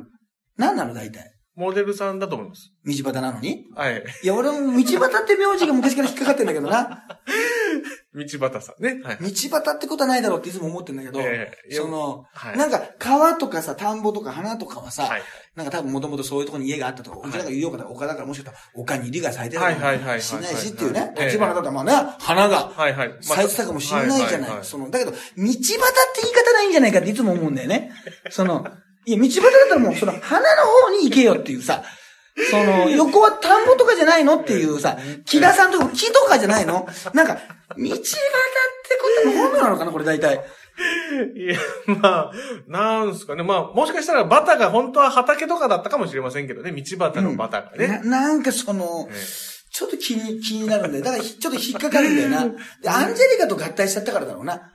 [0.58, 1.32] 何なの大体？
[1.56, 2.72] モデルさんだと思います。
[2.86, 3.66] 道端なのに？
[3.76, 4.04] はい。
[4.24, 7.04] いや、俺も道端って名字が昔から引っかかってんだけどな。
[8.16, 9.02] 道端さんね。
[9.04, 9.18] はい。
[9.18, 15.22] 道端ってことはないだろうっていつも思ってんだけど、ええいやその、はいなんか川とかさ、田んぼとか花とかはさ、はい。
[15.56, 22.72] なんか多分もともとそういうところに家があったとか、うちらが言おうか丘だからもしかしたら丘に入りが咲いてるかもしれないしっていうね、ええ立花だったらまあね、花が
[23.22, 24.50] 咲いてたかもしれないじゃない。
[24.50, 27.92] はその、だけど、道端って言い方ないんじゃないかっていつも思うんだよね。
[28.30, 28.66] その、
[29.06, 31.84] いや、道端だったらもうその花の方に行けよっていうさ、
[32.52, 36.88] その、横は田んぼとかじゃないのっていうさ、木田さんとか木とかじゃないの？
[37.14, 37.36] なんか、
[37.78, 38.14] 道端って
[39.02, 40.46] ことは本名なのかなこれ大体。
[41.36, 42.32] いや、まあ、
[42.68, 43.44] なんすかね。
[43.44, 46.72] まあ、もしかしたらバタが本当は畑とかだったかもしれませんけどね。
[46.72, 48.00] 道端のバタがね。
[48.06, 49.18] ななんかそのえ、え
[49.72, 51.04] ちょっと気に、気になるんだよ。
[51.04, 52.46] だからひちょっと引っかかるんだよな。
[52.82, 54.72] で、アンジェリカと合体しちゃったからだろうな。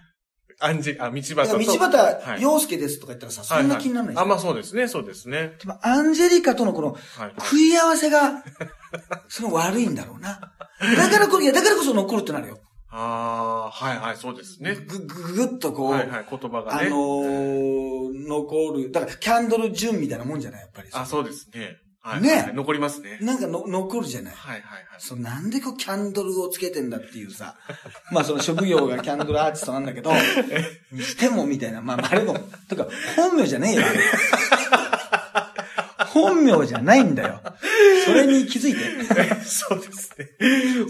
[0.60, 5.54] アンジ、あ、道だ端道端、はい洋介ですとか言ったらさ、そんな気にならないじゃあ、んまあそうですね、そうですね。
[5.60, 7.34] でもアンジェリカとのこの、はい。
[7.38, 8.44] 食い合わせが、
[9.28, 10.52] その悪いんだろうな。
[10.96, 12.58] だからこ、いや、だからこそ残るってなるよ。
[12.96, 14.76] ああ、はいはい、そうですね。
[14.76, 16.86] ぐ、ぐ、ぐぐっとこう、はいはい、言葉がね。
[16.86, 18.92] あのー、残る。
[18.92, 20.88] だから、キャンドル順みたいなもんじゃないやっぱり。
[20.92, 21.78] あ、そうですね。
[22.04, 22.22] はい。
[22.22, 23.18] ねはい残りますね。
[23.22, 24.34] なんかの、残るじゃない。
[24.34, 24.84] はいはいはい。
[24.98, 27.56] そう、なんでこう、キャンドルをつけてんだっていうさ。
[28.12, 30.12] まあ、その職業がキャンドルアーティストなんだけど、
[30.92, 31.80] にしてもみたいな。
[31.80, 32.38] まあ、あれも、
[32.68, 32.86] とか、
[33.16, 33.82] 本名じゃねえよ。
[36.14, 37.40] 本名じゃないんだよ。
[38.06, 38.80] それに気づいて。
[39.44, 40.28] そうですね。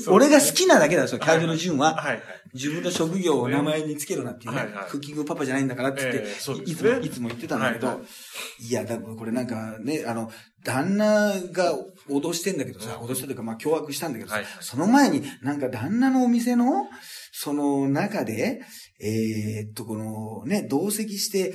[0.09, 1.97] 俺が好きなだけだよ、キャンドル順は。
[1.97, 2.23] はいはい。
[2.53, 10.31] 自分の職業を名前につけるなっていうね、はいはいクッキングパパじゃないんだからって言って、いつも、いつも言ってたんだけど、はいいや、だこれなんかね、あの、
[10.63, 11.75] 旦那が
[12.09, 16.87] 脅してんだけどさ、脅してというか、まあ、凶悪したんだけどさ、はいその前になんか旦那のお店の、
[17.33, 18.63] その中で、
[19.01, 21.55] えーっと、このね、同席して。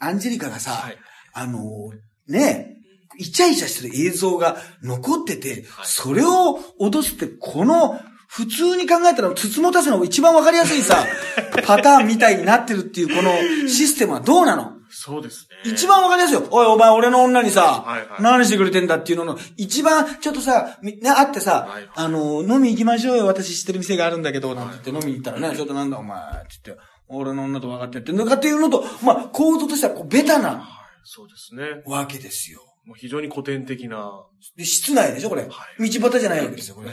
[0.00, 0.98] アンジェリカがさ、はい。
[1.34, 1.60] あの、
[2.26, 2.79] ね、
[3.18, 11.04] イチャイチャしてる映像が残ってて、はいそれを脅すって、この、普通に考えたら、つつもたせの一番わかりやすいさ、
[11.66, 13.32] パターンみたいになってるっていう、この
[13.68, 14.74] システムはどうなの？
[14.88, 15.72] そうですね。
[15.72, 16.46] 一番わかりやすいよ。
[16.50, 30.58] おい、お前、俺の女にさ、はいはい何してくれてんだっていうのの、一番、ちょっとさ、みね、会ってさ、はいあの、飲み行きましょうよ、私知ってる店があるんだけど、なんて言って飲みに行ったらね、ちょっとなんだお前、って言って、俺の女と分かってやってんのかっていうのと、まあ、構造としては、こう、ベタなはい。
[31.02, 31.82] そうですね。
[31.86, 32.60] わけですよ。
[32.84, 34.26] もう非常に古典的な。
[34.56, 35.42] で、室内でしょ、これ。
[35.42, 36.90] は道端じゃないわけですよ、これ。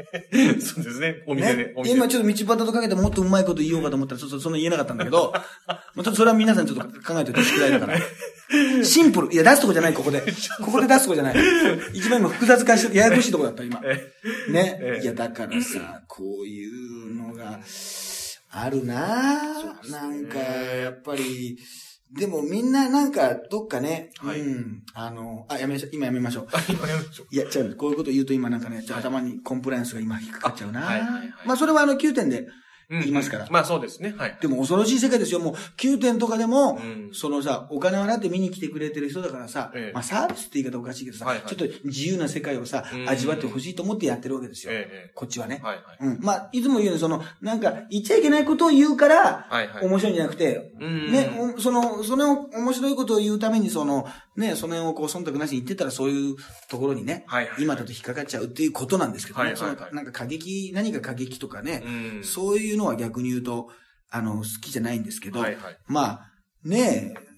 [0.60, 1.22] そうですね。
[1.26, 1.72] お店でね。。
[1.76, 7.98] お店で今ちょっと道端とかけてもっとうまいこと言おうかと思ったら、 ちょっとそんな言えなかったんだけど、 まあちょっとそれは皆さんちょっと考えておいて宿題だから。
[8.84, 9.32] シンプル。
[9.32, 10.22] いや、出すとこじゃない、ここで。
[10.64, 11.36] ここで出すとこじゃない。
[11.92, 13.80] 一番今複雑化して、ややこしいとこだった、今。
[13.84, 14.12] え
[14.50, 14.98] ねえ。
[15.00, 17.60] えいや、だからさ、こういうのが、
[18.52, 21.56] あるなそうですねなんか、やっぱり、
[22.12, 24.40] でもみんななんか、どっかね、はい。
[24.40, 26.48] うん、あの、あ、やめましょう、今やめましょう。
[26.68, 27.26] 今 やめましょう。
[27.30, 31.00] いや、違う、こういうこと言うと今なんかね、頭にコンプライアンスが今引っかかっちゃうな、あはい。
[31.00, 31.10] はい。
[31.10, 31.32] はい。
[31.46, 32.52] まあそれはあの9点でうん
[32.90, 33.46] 言いますから。
[33.50, 34.14] まあそうですね。
[34.16, 34.38] はい。
[34.40, 35.40] でも恐ろしい世界ですよ。
[35.40, 44.72] もう9点とかでも、うんそのさ、お金を払って見に来てくれてる人だからさ、ええまあサービスって言い方おかしいけどさ、ちょっと自由な世界をさ、うん味わってほしいと思ってやってるわけですよ。
[45.14, 45.66] こっちはねえ。
[45.66, 45.98] はいはい。
[46.00, 46.20] うん。
[46.20, 49.48] まあ、いつも言うように、その、なんか、言っちゃいけないことを言うから。
[49.82, 54.06] 面白いんじゃなくて、うんね、おその、その面白いことを言うために、その、
[54.40, 56.36] ね、その辺をこう、忖度なしに言ってたら、そういう
[56.68, 62.24] ところにね、はいはい今だと引っかかっちゃうっていうことなんですけどね、はいはいはいそのなんか過激、何か過激とかね、うん。
[62.24, 63.68] そういうのは逆に言うと、
[64.10, 65.78] あの、好きじゃないんですけど、はいはい。
[65.86, 66.30] まあ、
[66.64, 67.30] ねえ、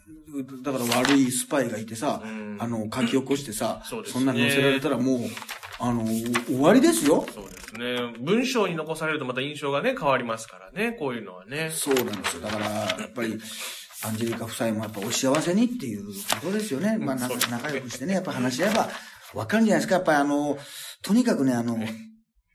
[0.62, 5.18] だから悪いスパイがいてさ、うんあの、書き起こしてさ、そねんなに載せられたらもう、
[5.78, 7.26] あの、終わりですよ。
[7.34, 8.14] そうですね。
[8.20, 11.70] 文章に残されるとまた印象がね、変わりますからね、こういうのはね。
[11.70, 12.42] そうなんですよ。
[12.42, 13.38] だから、やっぱり、
[14.04, 16.06] アンジェリカ夫妻もやっぱお幸せにっていう
[16.40, 16.98] ことですよね。
[16.98, 18.88] まあ、なんか仲良くしてね、やっぱ話し合えば
[19.34, 19.94] わかるんじゃないですか。
[19.94, 20.58] やっぱりあの、
[21.02, 21.78] とにかくね、あの、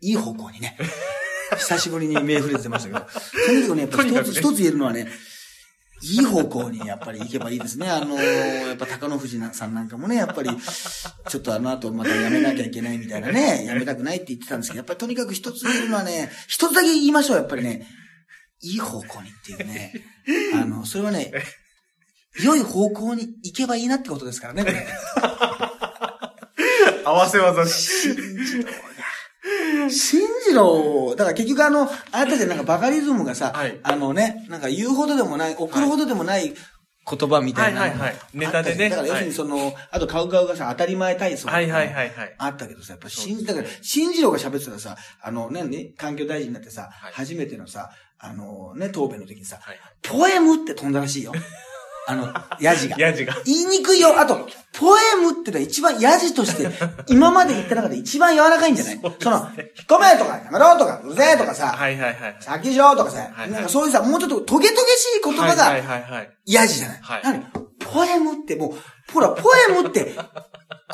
[0.01, 0.77] いい方向にね。
[1.57, 2.99] 久しぶりに目触れてましたけど、
[3.45, 5.07] とにかくね、やっぱ一つ、一つ言えるのはね、
[6.01, 7.89] いい方向にやっぱり行けばいいですね。
[7.89, 17.87] あの、やっぱ高野富士さんなんかもね、やっぱり、ちょっとあの後また辞めなきゃいけないみたいなね、辞めたくないって言ってたんですけど、やっぱりとにかく一つ言えるのはね、一つだけ言いましょう、やっぱりね。
[18.61, 19.93] いい方向にっていうね。
[20.53, 21.31] あの、それはね、
[22.43, 24.87] 良い方向に行けばいいなってことですからね、これ。
[27.05, 29.89] 合わせ技新次郎が。
[29.89, 36.53] 新次郎、だから結局あの、あなたでなんかバカリズムがさ、はいあのね、なんか言うほどでもない、送るほどでもない
[37.09, 41.47] 言葉みたいなはいはいはいネタでねだから要するにその、あとカウカウがさ、当たり前体操。
[41.47, 42.35] はいはいはいはい。
[42.37, 51.33] あったけどさ、やっぱ新、だから、新次郎が喋ってたらさ、あのね、ね、環境大臣になってさ、はい初めてのさ、あのね、答弁の時にさ、はいポエムって飛んだらしいよ。
[52.09, 52.95] あの、ヤジが。
[52.97, 53.35] ヤジが。
[53.45, 54.17] 言いにくいよ。
[54.17, 54.47] あと、
[54.79, 56.69] ポエムってのは一番ヤジとして、
[57.07, 58.99] 今まで言った中で一番柔らかいんじゃない？
[59.21, 62.37] その、引っ込めとか、やめろとか、うるせえとかさ、はいはいはい。
[62.39, 66.29] 先しろとかさ、はいなんかそういうさ、もうちょっとトゲトゲしい言葉はいはいがはいはい。
[66.45, 66.99] ヤジじゃない？
[67.01, 67.45] はいなのに
[67.79, 70.15] ポエムってもう、ほら、ポエムって、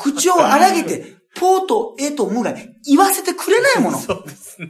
[0.00, 2.52] 口を荒げて、 ポーとエとムが
[2.84, 3.98] 言わせてくれないもの。
[3.98, 4.68] そうですね。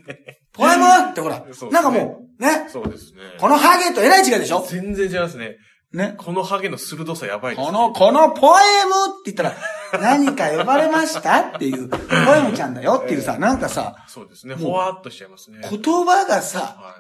[0.53, 3.21] ポエムってほらねなんかもう、ね、そうですね。
[3.41, 4.65] このハゲとえらい違いでしょ？
[4.69, 5.57] 全然違いますね。
[5.93, 6.15] ね。
[6.19, 7.67] このハゲの鋭さやばいです、ね。
[7.67, 9.55] この、このポエムって言ったら、
[10.03, 11.39] 何か呼ばれました？
[11.41, 11.97] っていう、ポ
[12.35, 14.55] エムちゃんだよっていうさ、なんかさ、そうですね。
[14.57, 15.59] ほわーっとしちゃいますね。
[15.61, 16.95] はい言葉がさ、は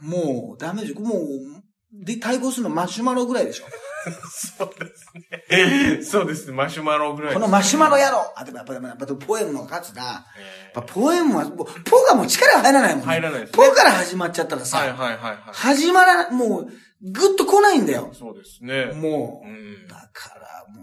[0.00, 1.00] もうダメでしょ？
[1.00, 3.64] もう、で、対抗するのマシュマロぐらいでしょ？
[4.06, 4.12] い。
[4.12, 6.02] そうですね。
[6.02, 6.52] そうですね。
[6.52, 7.34] マシュマロぐらい。
[7.34, 10.02] このマシュマロ野郎あ、でもやっぱり、やっぱりポエムの勝つな。
[10.02, 10.24] や
[10.66, 13.06] えっぱポエムは、もうポがもう力が入らないもんね。
[13.06, 15.38] 入らないですねポから始まっちゃったらさ、ーはいはいはいはい。
[15.52, 16.66] 始まら、もう、
[17.02, 18.10] ぐっと来ないんだよ。
[18.12, 18.92] そうですね。
[18.94, 19.88] もう、うん。
[19.88, 20.82] だからも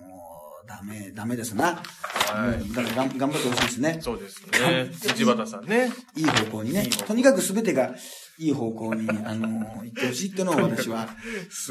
[0.64, 1.82] う、ダメ、ダメですな。
[2.28, 4.00] はいだから頑張ってほしいですね。
[4.02, 4.92] そうですね。
[5.16, 5.92] 土畑さんね。
[6.16, 6.88] いい方向にね。
[7.08, 7.96] とにかく全てが
[8.40, 9.48] いい方向に、あの、
[9.84, 11.10] 行ってほしいっていうのを私は、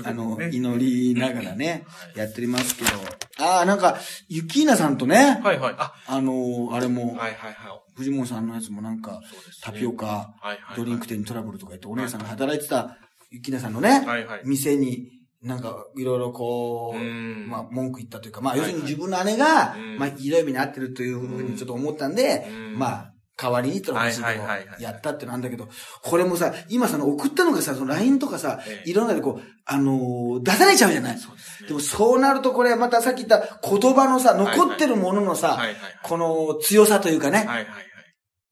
[0.05, 0.51] あの、ね。
[0.53, 2.91] 祈りながらね、やっておりますけど。
[3.39, 3.99] ああ、なんか、
[4.29, 5.75] ユキーナさんとね、はいはい。
[5.79, 7.55] あ、あの、あれも、はいはいはい。
[7.95, 9.21] 藤本さんのやつもなんか、
[9.63, 10.77] タピオカ、はいはい。
[10.77, 12.97] ドリンク店にトラブルとか言って、お姉さんが働いてた、
[13.31, 14.41] ユキーナさんのね、はいはい。
[14.45, 25.69] 店に、なんか、いろいろこう、うんまあ、文句言ったというか、まあ、要するに自分の姉が、うんまあ、ひどい目に遭ってるというふうにちょっと思ったんで、うんまあ、代わりにってのが欲しいけどはいはいはいはいやったってなんだけど、
[26.03, 28.91] これもさ、今さ、送ったのがさ、その LINE とかさえ、え。
[28.91, 31.19] いろんなでこう、あのー出されちゃうじゃない。
[31.19, 31.69] そうですね。
[31.69, 35.61] でもそうなるとこれ、またさっき言った言葉のさ、残ってるもののさ。
[36.03, 37.47] この強さというかね。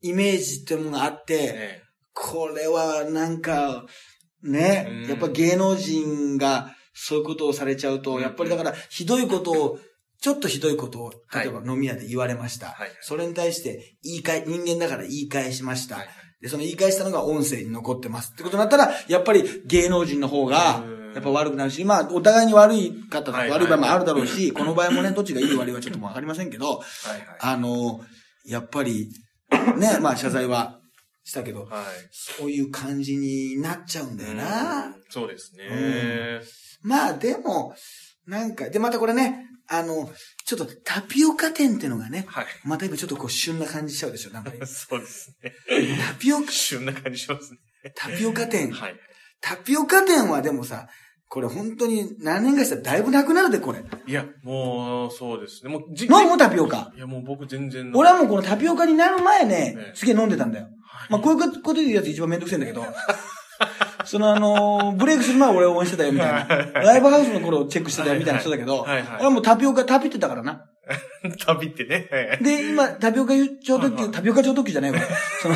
[0.03, 1.83] イメージっていうものがあって、え。
[2.13, 3.85] これはなんか、
[4.43, 8.23] ねうん、やっぱ芸能人がそういうことをされちゃうと、うん。
[8.23, 9.79] やっぱりだからひどいことを、
[10.25, 12.69] ちょっとひどいことを、はい例えば飲み屋で言われました。
[12.69, 15.97] はいそれに対して言い換え、人間だから言い返しました。
[15.97, 16.09] はい
[16.41, 18.33] で、その言い返したのが音声に残ってます。
[18.33, 26.83] ってことになったら、やっぱり芸能人の方がうん、やっぱ悪くなるし、まあ、お互いに悪い方とはい悪い場合もあるだろうし、この場合もね、どっちがいい悪いはちょっともわかりませんけど、はい
[27.41, 28.01] あの、
[28.47, 29.11] やっぱり、
[29.77, 30.81] ね、まあ謝罪は
[31.25, 31.71] したけど、はい。
[31.71, 31.85] はい。
[32.13, 34.87] そういう感じになっちゃうんだよな。
[34.87, 36.41] うんそうですね。
[36.83, 37.75] まあでも、
[38.27, 40.11] なんか、で、またこれね、あの、
[40.45, 42.47] ちょっとタピオカ店ってのがね、はい。
[42.65, 44.51] また今ちょっとこう旬な感じしちゃうでしょ、なんか。
[44.67, 45.53] そうですね。
[46.07, 47.59] タピオカ、旬な感じしますね。
[47.95, 48.71] タピオカ店。
[48.71, 48.95] はい。
[49.41, 50.89] タピオカ店はでもさ、
[51.29, 53.83] これ本当に何年かしたらだいぶなくなるで、これ。
[54.07, 55.71] いや、もう、そうですね。
[55.71, 56.39] もう、じ飲む？
[56.39, 56.93] タピオカ。
[56.95, 57.91] いや、もう僕全然。
[57.95, 60.67] 俺はもうこのタピオカになる前ねええ、すげえ飲んでたんだよ。
[60.67, 60.71] は
[61.07, 62.83] いまあこういうこと言うやつ一番めんどくせえんだけど、
[64.05, 66.81] そのあのーブレイクする前は俺応援してたよみたいな。
[66.81, 70.65] ライブハウスの頃チェックしてたよみたいな人だけど、はいはい俺はもうタピオカタピってたからな。
[71.47, 72.09] 旅ってね。
[72.11, 73.33] はいで、今、タピオカ
[73.65, 75.01] 超特急、タピオカ超特急じゃないわ。
[75.41, 75.55] その、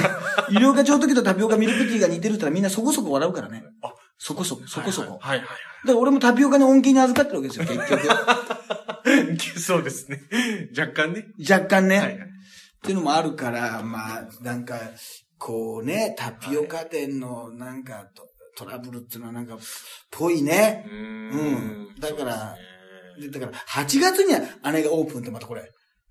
[0.50, 3.64] 医療科超特急とタピオカミルクティーが似てるって言ったらみんなそこそこ笑うからね。
[3.82, 5.18] あそこそこ、そこそこ。
[5.20, 5.46] はいはい
[5.84, 8.08] だから俺もタピオカの恩恵に預かってるわけですよ、結局。
[8.08, 8.37] は
[9.32, 9.38] い。
[9.61, 10.20] そうですね。
[10.76, 11.26] 若干ね。
[11.48, 11.98] 若干ね。
[11.98, 12.14] はいはい。
[12.14, 12.18] っ
[12.82, 14.76] ていうのもあるから、まあ、なんか、
[15.38, 18.27] こうね、タピオカ店のなんかト
[18.59, 19.57] トラブルっていうのはなんか、
[20.11, 20.85] ぽいね。
[20.90, 22.57] うんだから
[23.21, 25.62] でだから、8月には姉がオープンってまたこれ、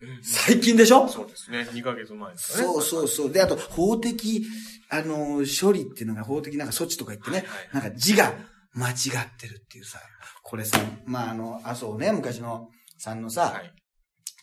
[0.01, 1.07] うん最近でしょ？
[1.07, 1.67] そうですね。
[1.71, 2.63] 2ヶ月前ですかね。
[2.65, 3.31] そうそうそう。
[3.31, 4.45] で、あと、法的、
[4.89, 8.33] あの、処理っていうのが法的なんか措置とか言ってね、なんか字が、
[8.73, 8.95] 間違っ
[9.39, 9.99] てるっていうさ、
[10.43, 13.73] これさ、まあ、あの、麻生ね、昔のさんのさ、はい。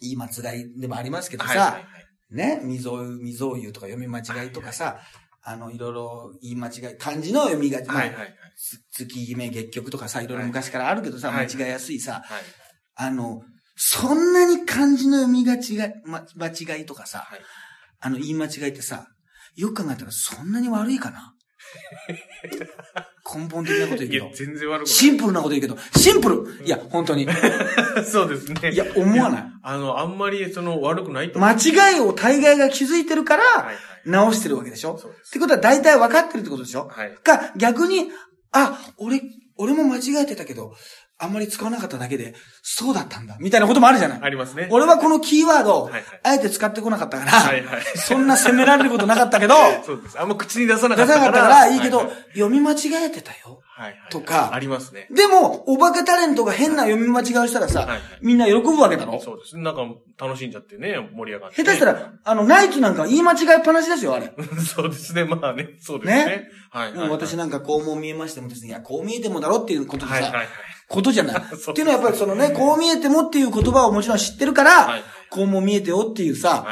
[0.01, 1.79] いい間違いでもありますけどさ。
[2.31, 4.99] ね、未曾有、未曾有とか読み間違いとかさ、
[5.44, 8.35] あの、いろいろ言い間違い、漢字の読みが、まあはいはいはい。
[8.57, 12.42] つ月決め月曲とかさ、いろいろ昔からあるけどさ、はい間違いやすいさ、はい。
[12.94, 13.42] あの、
[13.76, 17.40] そんなに漢字の読みが違い、ま、間違いとかさ、はい。
[18.00, 19.07] あの、言い間違いってさ、
[19.57, 21.35] よく考えたらそんなに悪いかな？
[23.24, 24.26] 根本的なこと言うけど、。
[24.26, 27.22] いや全然悪くシンプルなこと言うけど、シンプルいや、本当に。
[27.22, 27.37] いない。
[28.04, 28.74] そうですね。
[28.74, 29.44] や、思わない。
[29.62, 31.40] あの、あんまり、その、悪くないと。
[31.40, 33.42] 間違いを大概が気づいてるから。
[34.04, 34.98] 直してるわけでしょ？
[34.98, 36.88] そうですってことは大体分かってるってことでしょ？
[36.88, 37.14] はい。
[37.22, 38.10] か、逆に、
[38.52, 39.22] あ、俺、
[39.56, 40.74] 俺も間違えてたけど、
[41.18, 44.68] あんまり使わなかっただけで、そうだったんだ、みたいなこともあるじゃないありますね。
[44.70, 45.90] 俺はこのキーワード
[46.22, 47.83] あえて使ってこなかったから、はいはい。
[47.96, 49.55] そんな責められることなかったけど、
[49.87, 50.20] そうです。
[50.20, 51.33] あんま口に出さな出かったから。
[51.33, 53.62] さなかったからいいけど、読み間違えてたよ。
[53.76, 53.98] はいはい。
[54.10, 55.08] とかありますね。
[55.10, 57.88] でも、おバカタレントが変な読み間違いをしたらさ、
[58.22, 59.20] みんな喜ぶわけだろ？
[59.20, 59.58] そうです。
[59.58, 59.82] なんか、
[60.16, 64.32] 楽しんじゃってね、盛り上がって、下手したら、あの、ナイツなんか言い間違いっぱなしですよ、あれ。
[64.74, 65.24] そうですね。
[65.24, 65.70] まあね。
[65.80, 66.24] そうですね。
[66.24, 66.48] ね？
[66.70, 66.92] はい。
[67.10, 70.48] 私なんかこうも見えましてもですね、いや、こう見えてもだろっていうことでさ、はいはいはい。
[70.87, 71.37] ことじゃない。
[71.42, 76.64] っていうのはやっぱりそのね、こう見えてもっていう言葉をもちろん知ってるから、はいこうも見えてよっていうさ。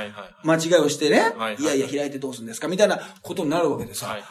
[0.45, 4.23] 間違いをしてね、はいやいや開いてどうするんですかみたいなことになるわけでさ、はい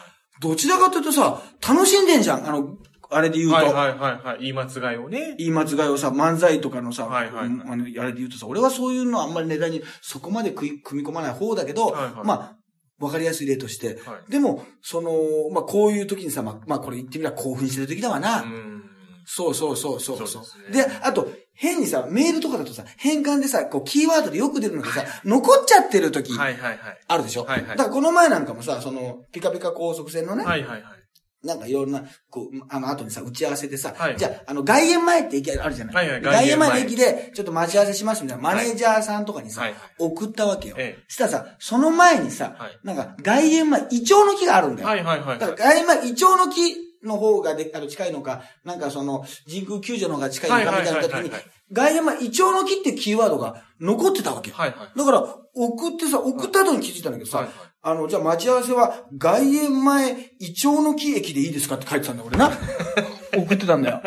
[0.42, 2.46] どちらかというとさ、楽しんでんじゃん。
[2.46, 2.76] あの、
[3.10, 3.56] あれで言うと。
[3.56, 4.38] はいはいはいはい。
[4.40, 5.36] 言い間違いをね。
[5.38, 12.56] 言い間違いをさ、漫才とかのさ、はいはいはいあの、あれで言うとさ、俺はそういうのはあんまり値段にそこまで組み組み込まない方だけど、はいはいまあ、
[12.98, 15.12] わかりやすい例として、はいでも、その、
[15.52, 18.42] まあ、こういう時にさ、まあ、まあ、これ言ってみれば興奮してる時だわな。
[18.42, 18.82] うん。
[19.24, 20.72] そうそうそうそうそう。
[20.72, 27.00] であと、変にさ、メールとかだとさ、変換でさ、こう、キーワードでよく出るのがさ、残っちゃってる時、はいはいはい。
[27.06, 27.76] あるでしょ、はいはい。
[27.76, 31.02] だからこの前なんかもさ、その、ピカピカ高速船のね、はいはいはい。
[31.44, 39.80] なんかいろんな、こう、あの後にさ、打ち合わせでさ、はいじゃあ、あの、外苑前って駅あるじゃない、はいはい外苑外苑前駅で、ちょっと待ち合わせしますみたいな、マネージャーさんとかにさ、はいはい。
[39.98, 40.76] 送ったわけよ。
[40.78, 41.04] ええ。
[41.08, 42.78] したらさ、その前にさ、はい。
[42.84, 44.88] なんか、外苑前、イチョウの木があるんだよ。
[44.88, 45.74] はいはいはいだからはい。
[45.74, 51.30] 外苑前、イチョウの木の方がで、あの、近いのか、なんかその、人空救助の方が近いのかみたいな時に
[51.72, 54.56] 外苑前、イチョウの木ってキーワードが残ってたわけよ。
[54.56, 54.98] はいはい。
[54.98, 55.20] だから、
[55.54, 62.52] 送ってさ、送った後に気づいたんだけどさ、はいはいあの、じゃあ待ち合わせは、外苑前、イチョウの木駅でいいですかって書いてたんだよ、俺な。
[63.36, 64.02] 送ってたんだよ。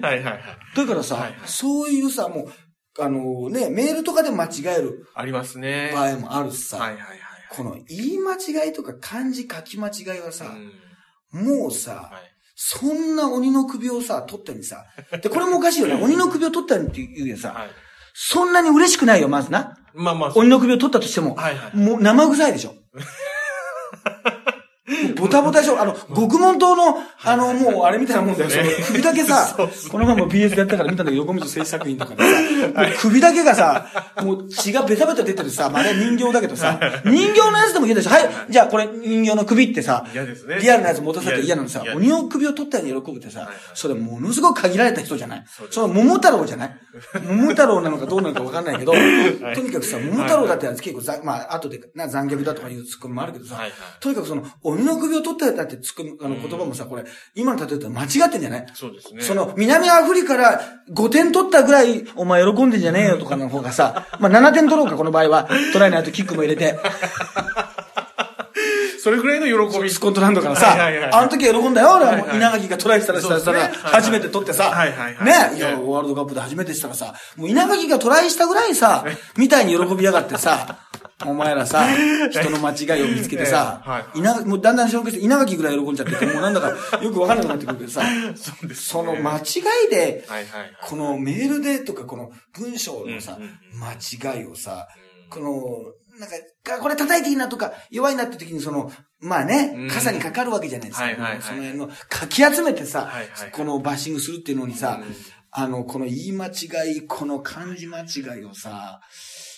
[0.00, 0.42] はいはいはい。
[0.74, 5.90] だからさ、はいはいそういうさ、もう、あのね、メールとかで間違えるありますね。
[5.92, 7.18] 場合もあるしさ、はいはいはい。
[7.50, 10.72] この言い間違いとか漢字書き間違いはさう、ん
[11.34, 12.34] もうさ、はい。
[12.56, 14.84] そんな鬼の首をさ、取ったのにさ、
[15.22, 15.94] で、これもおかしいよね。
[16.00, 17.70] 鬼の首を取ったのにって言うよさ、はい。
[18.14, 19.76] そんなに嬉しくないよ、まずな。
[19.92, 22.74] まあまあ、鬼の首を取ったとしても、はいはいもう生臭いでしょ。
[25.16, 25.80] ボタボタでしょ。
[25.80, 28.50] あの、極門島の、あの、もうあれみたいなもんだよ。
[28.50, 29.56] その首だけさ
[29.90, 32.22] この前も BS でやったから見たんだけど、 横溝製作品とかで
[32.98, 33.86] 首だけがさ、
[34.22, 40.04] もう血がベタベタ出てるさ、まあ、あれ人形だけどさ、人形のやつでも嫌だし、はい、じゃあこれ人形の首ってさ。
[40.14, 45.44] リアルなやつ持たせて嫌なのさ鬼の首を取ったように喜ぶってさそれものすごく限られた人じゃない？
[45.70, 46.76] その桃太郎じゃない？
[47.26, 48.98] 桃太郎なのかどうなのかわかんないけど、と
[49.60, 53.58] にかくさ、桃太郎だってやつ結構ざ、まあ、後でな残虐だとかいうツッコミもあるけどさ
[54.00, 58.66] とにかくその、鬼の首を取ったよだってツッコミ、あの言葉もさ、これ、今の例えと間違ってんじゃない？
[58.74, 59.20] そうですね。
[59.22, 60.60] その、南アフリカから
[60.92, 65.48] 5点取ったぐらい、お前喜んでんじゃねえよとかの方がさ、 まあ7点取ろうか、この場合は。
[65.72, 66.78] トライの後キックも入れて。
[69.02, 69.90] それぐらいの喜び。
[69.90, 70.74] スコットランドからさ、
[71.12, 72.34] あの時は喜んだよ、俺は。
[72.34, 74.72] 稲垣がトライしたらしたら、初めて取ってさ、
[75.22, 79.04] ね、いや、ワールドカップで初めてしたらさ、もう稲垣がトライしたぐらいさ、
[79.36, 80.78] みたいに喜びやがってさ、
[81.24, 81.86] お前らさ、
[82.30, 84.02] 人の間違いを見つけてさ ええはい。
[84.02, 86.68] は、い稲垣もうだんだん消化して稲垣ぐらい喜んじゃってて、もうなんだか
[87.02, 88.02] よくわかんなくなってくるけどさ、
[88.34, 89.02] そうですね。
[89.02, 89.42] その間違
[89.86, 90.76] いで、はいはいはい。
[90.82, 94.88] このメールでとか、この文章のさうんうんうん、間違いをさ、
[95.30, 95.50] この、
[96.18, 96.36] なんか、
[96.76, 101.04] あこれ叩いていいなとか、弱いなって時にその、まあねうん、傘にかかるわけじゃないですか。
[101.04, 101.42] はいはいはい。
[101.42, 105.14] その辺の、かき集めてさはいはい、このバッシングするっていうのにさうん、
[105.50, 109.00] あの、この言い間違い、この漢字間違いをさ、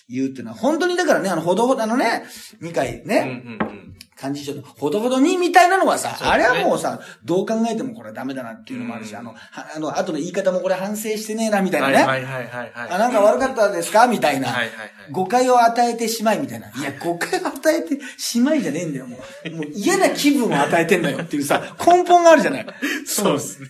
[0.09, 2.25] 言うっていうのは、本当にだからね、あの、ほどほど、あのね、
[2.61, 3.97] 2回うんね、うんうん。
[4.17, 9.37] 漢字書のほどほどにみたいなのはさ、ねあれはもうさ、どう考えてもこれはダメだなっていうのもあるし、うんあの、は
[9.77, 11.95] あの、後の言い方もこれ反省してねえな、みたいなね。
[11.97, 12.91] はいはいはいはいはい。
[12.91, 14.49] あ、なんか悪かったですかみたいな。
[14.49, 14.91] はいはいはい。
[15.12, 16.69] 誤解を与えてしまいみたいな。
[16.69, 19.51] いや、誤解を与えてしまいじゃねえんだよ、もう。
[19.51, 22.67] もう嫌な気分を与えてんだよっていうさ、 根本があるじゃない。
[23.05, 23.69] そうですね。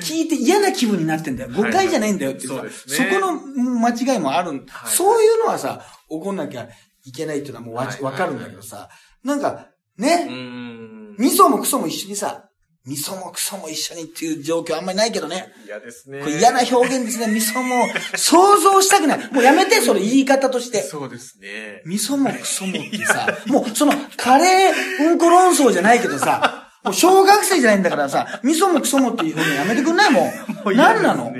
[0.00, 1.50] 聞いて嫌な気分になってんだよ。
[1.54, 6.68] 誤解じゃねえんだよっていうさ、はいはいそうねそこの間違いもある、はいそういうのはさ、怒んなきゃ
[7.04, 8.88] いけないっていうのはもうわ,、はいはいはいかるんだけどさ、
[9.24, 11.16] なんか、うね、ん。
[11.18, 12.48] 味噌もクソも一緒にさ、
[12.86, 15.46] 味噌もクソも一緒にっていう状況あんまりないけどね。
[15.64, 16.20] 嫌ですね。
[16.20, 17.28] これ嫌な表現ですね。
[17.28, 17.86] 味噌も、
[18.16, 19.32] 想像したくない。
[19.32, 20.82] もうやめて、それ言い方として。
[20.82, 21.82] そうですね。
[21.86, 24.72] 味噌もクソもってさ、もうその、カレー、
[25.12, 30.76] うんこ論争じゃないけどさ、もう小学生じゃないんだからさ、味噌もクソもっていう表現やめてくんないもん。
[30.76, 31.32] 何なの？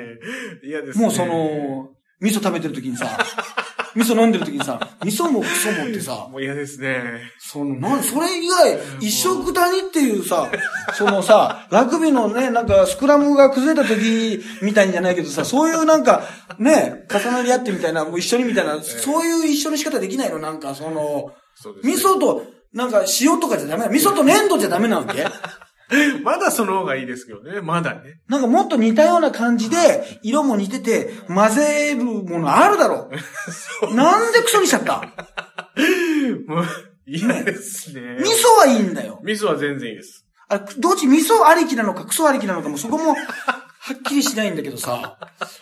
[0.63, 1.05] 嫌ですね。
[1.05, 1.91] もうその、
[2.21, 3.19] 味噌食べてる時にさ、
[3.95, 7.03] 味噌飲んでる時にさ、味噌もクソもってさ、もう嫌ですね。
[7.39, 10.51] その、なん、それ以外、一色谷っていうさ、
[10.95, 16.23] そのさ、ラグビーのね、なんか、スクラムが崩れた時みたいじゃないけどさ、そういうなんか、
[16.59, 21.95] ね、重なり合ってみたいな、もう一緒にみたいな、そういう一緒の仕方できないのなんか、その、そうですね。
[21.95, 22.43] 味噌と、
[22.73, 25.25] なんか、塩とかじゃダメなの味噌と粘土じゃダメなわけ？
[26.25, 27.61] まだその方がいいですけどね。
[27.61, 28.21] まだね。
[28.29, 33.11] なんかもっと似たような感じで、色も似てて、混ぜるものあるだろ
[33.83, 33.93] う。
[33.95, 35.03] なんでクソにしちゃった？
[36.47, 36.65] もう、
[37.07, 38.17] 嫌ですね。
[38.21, 39.21] 味噌はいいんだよ。
[39.25, 40.27] 味噌は全然いいです。
[40.49, 45.19] あれ、どっち味噌ありきなのかクソありきなのかもそこも、はっきりしないんだけどさ。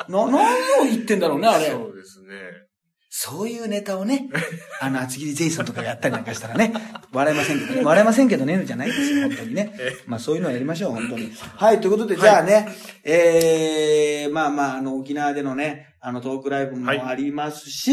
[0.08, 0.34] な、何
[0.80, 1.66] を言ってんだろうね、あれ。
[1.70, 2.28] そうですね。
[3.14, 4.30] そういうネタをね、
[4.80, 6.72] あの、厚切りジェイソンとかやったりなんかしたらね、
[7.12, 9.74] 笑えませんけどね、笑えませんけどね、じゃないですよ、本当にね。
[10.06, 11.30] まあそういうのはやりましょう、本当に。
[11.36, 12.68] はい、ということで、じゃあね、
[13.04, 17.92] えー、まあまあ、あの、沖縄でのね、あの、トークライブもありますし、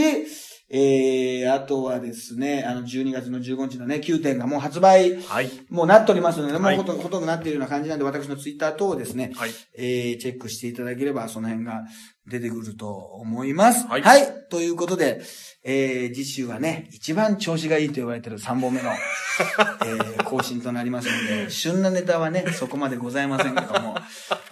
[0.71, 5.49] えー、あとはですね、あの、12月の15日のね、9点がもう発売、はい。
[5.69, 9.51] もうなっておりますので、もはいうほとんど、ほとんどなっているような感じなんで、私のツイッター等をですね、はい。
[9.75, 11.85] えー、チェックしていただければ、その辺が
[12.29, 13.85] 出てくると思います。
[13.87, 13.99] は。
[13.99, 15.21] はいいということで、
[15.63, 18.91] えー、次週はね、一番調子がいいと言われてる3本目の、
[19.85, 23.95] えー、更新となりますので、旬なネタはね、そこまでございませんけども、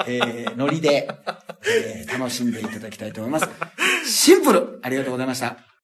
[0.06, 1.10] えー、ノリで、
[1.66, 3.48] えー、楽しんでいただきたいと思います。
[4.06, 5.77] シンプルありがとうございました。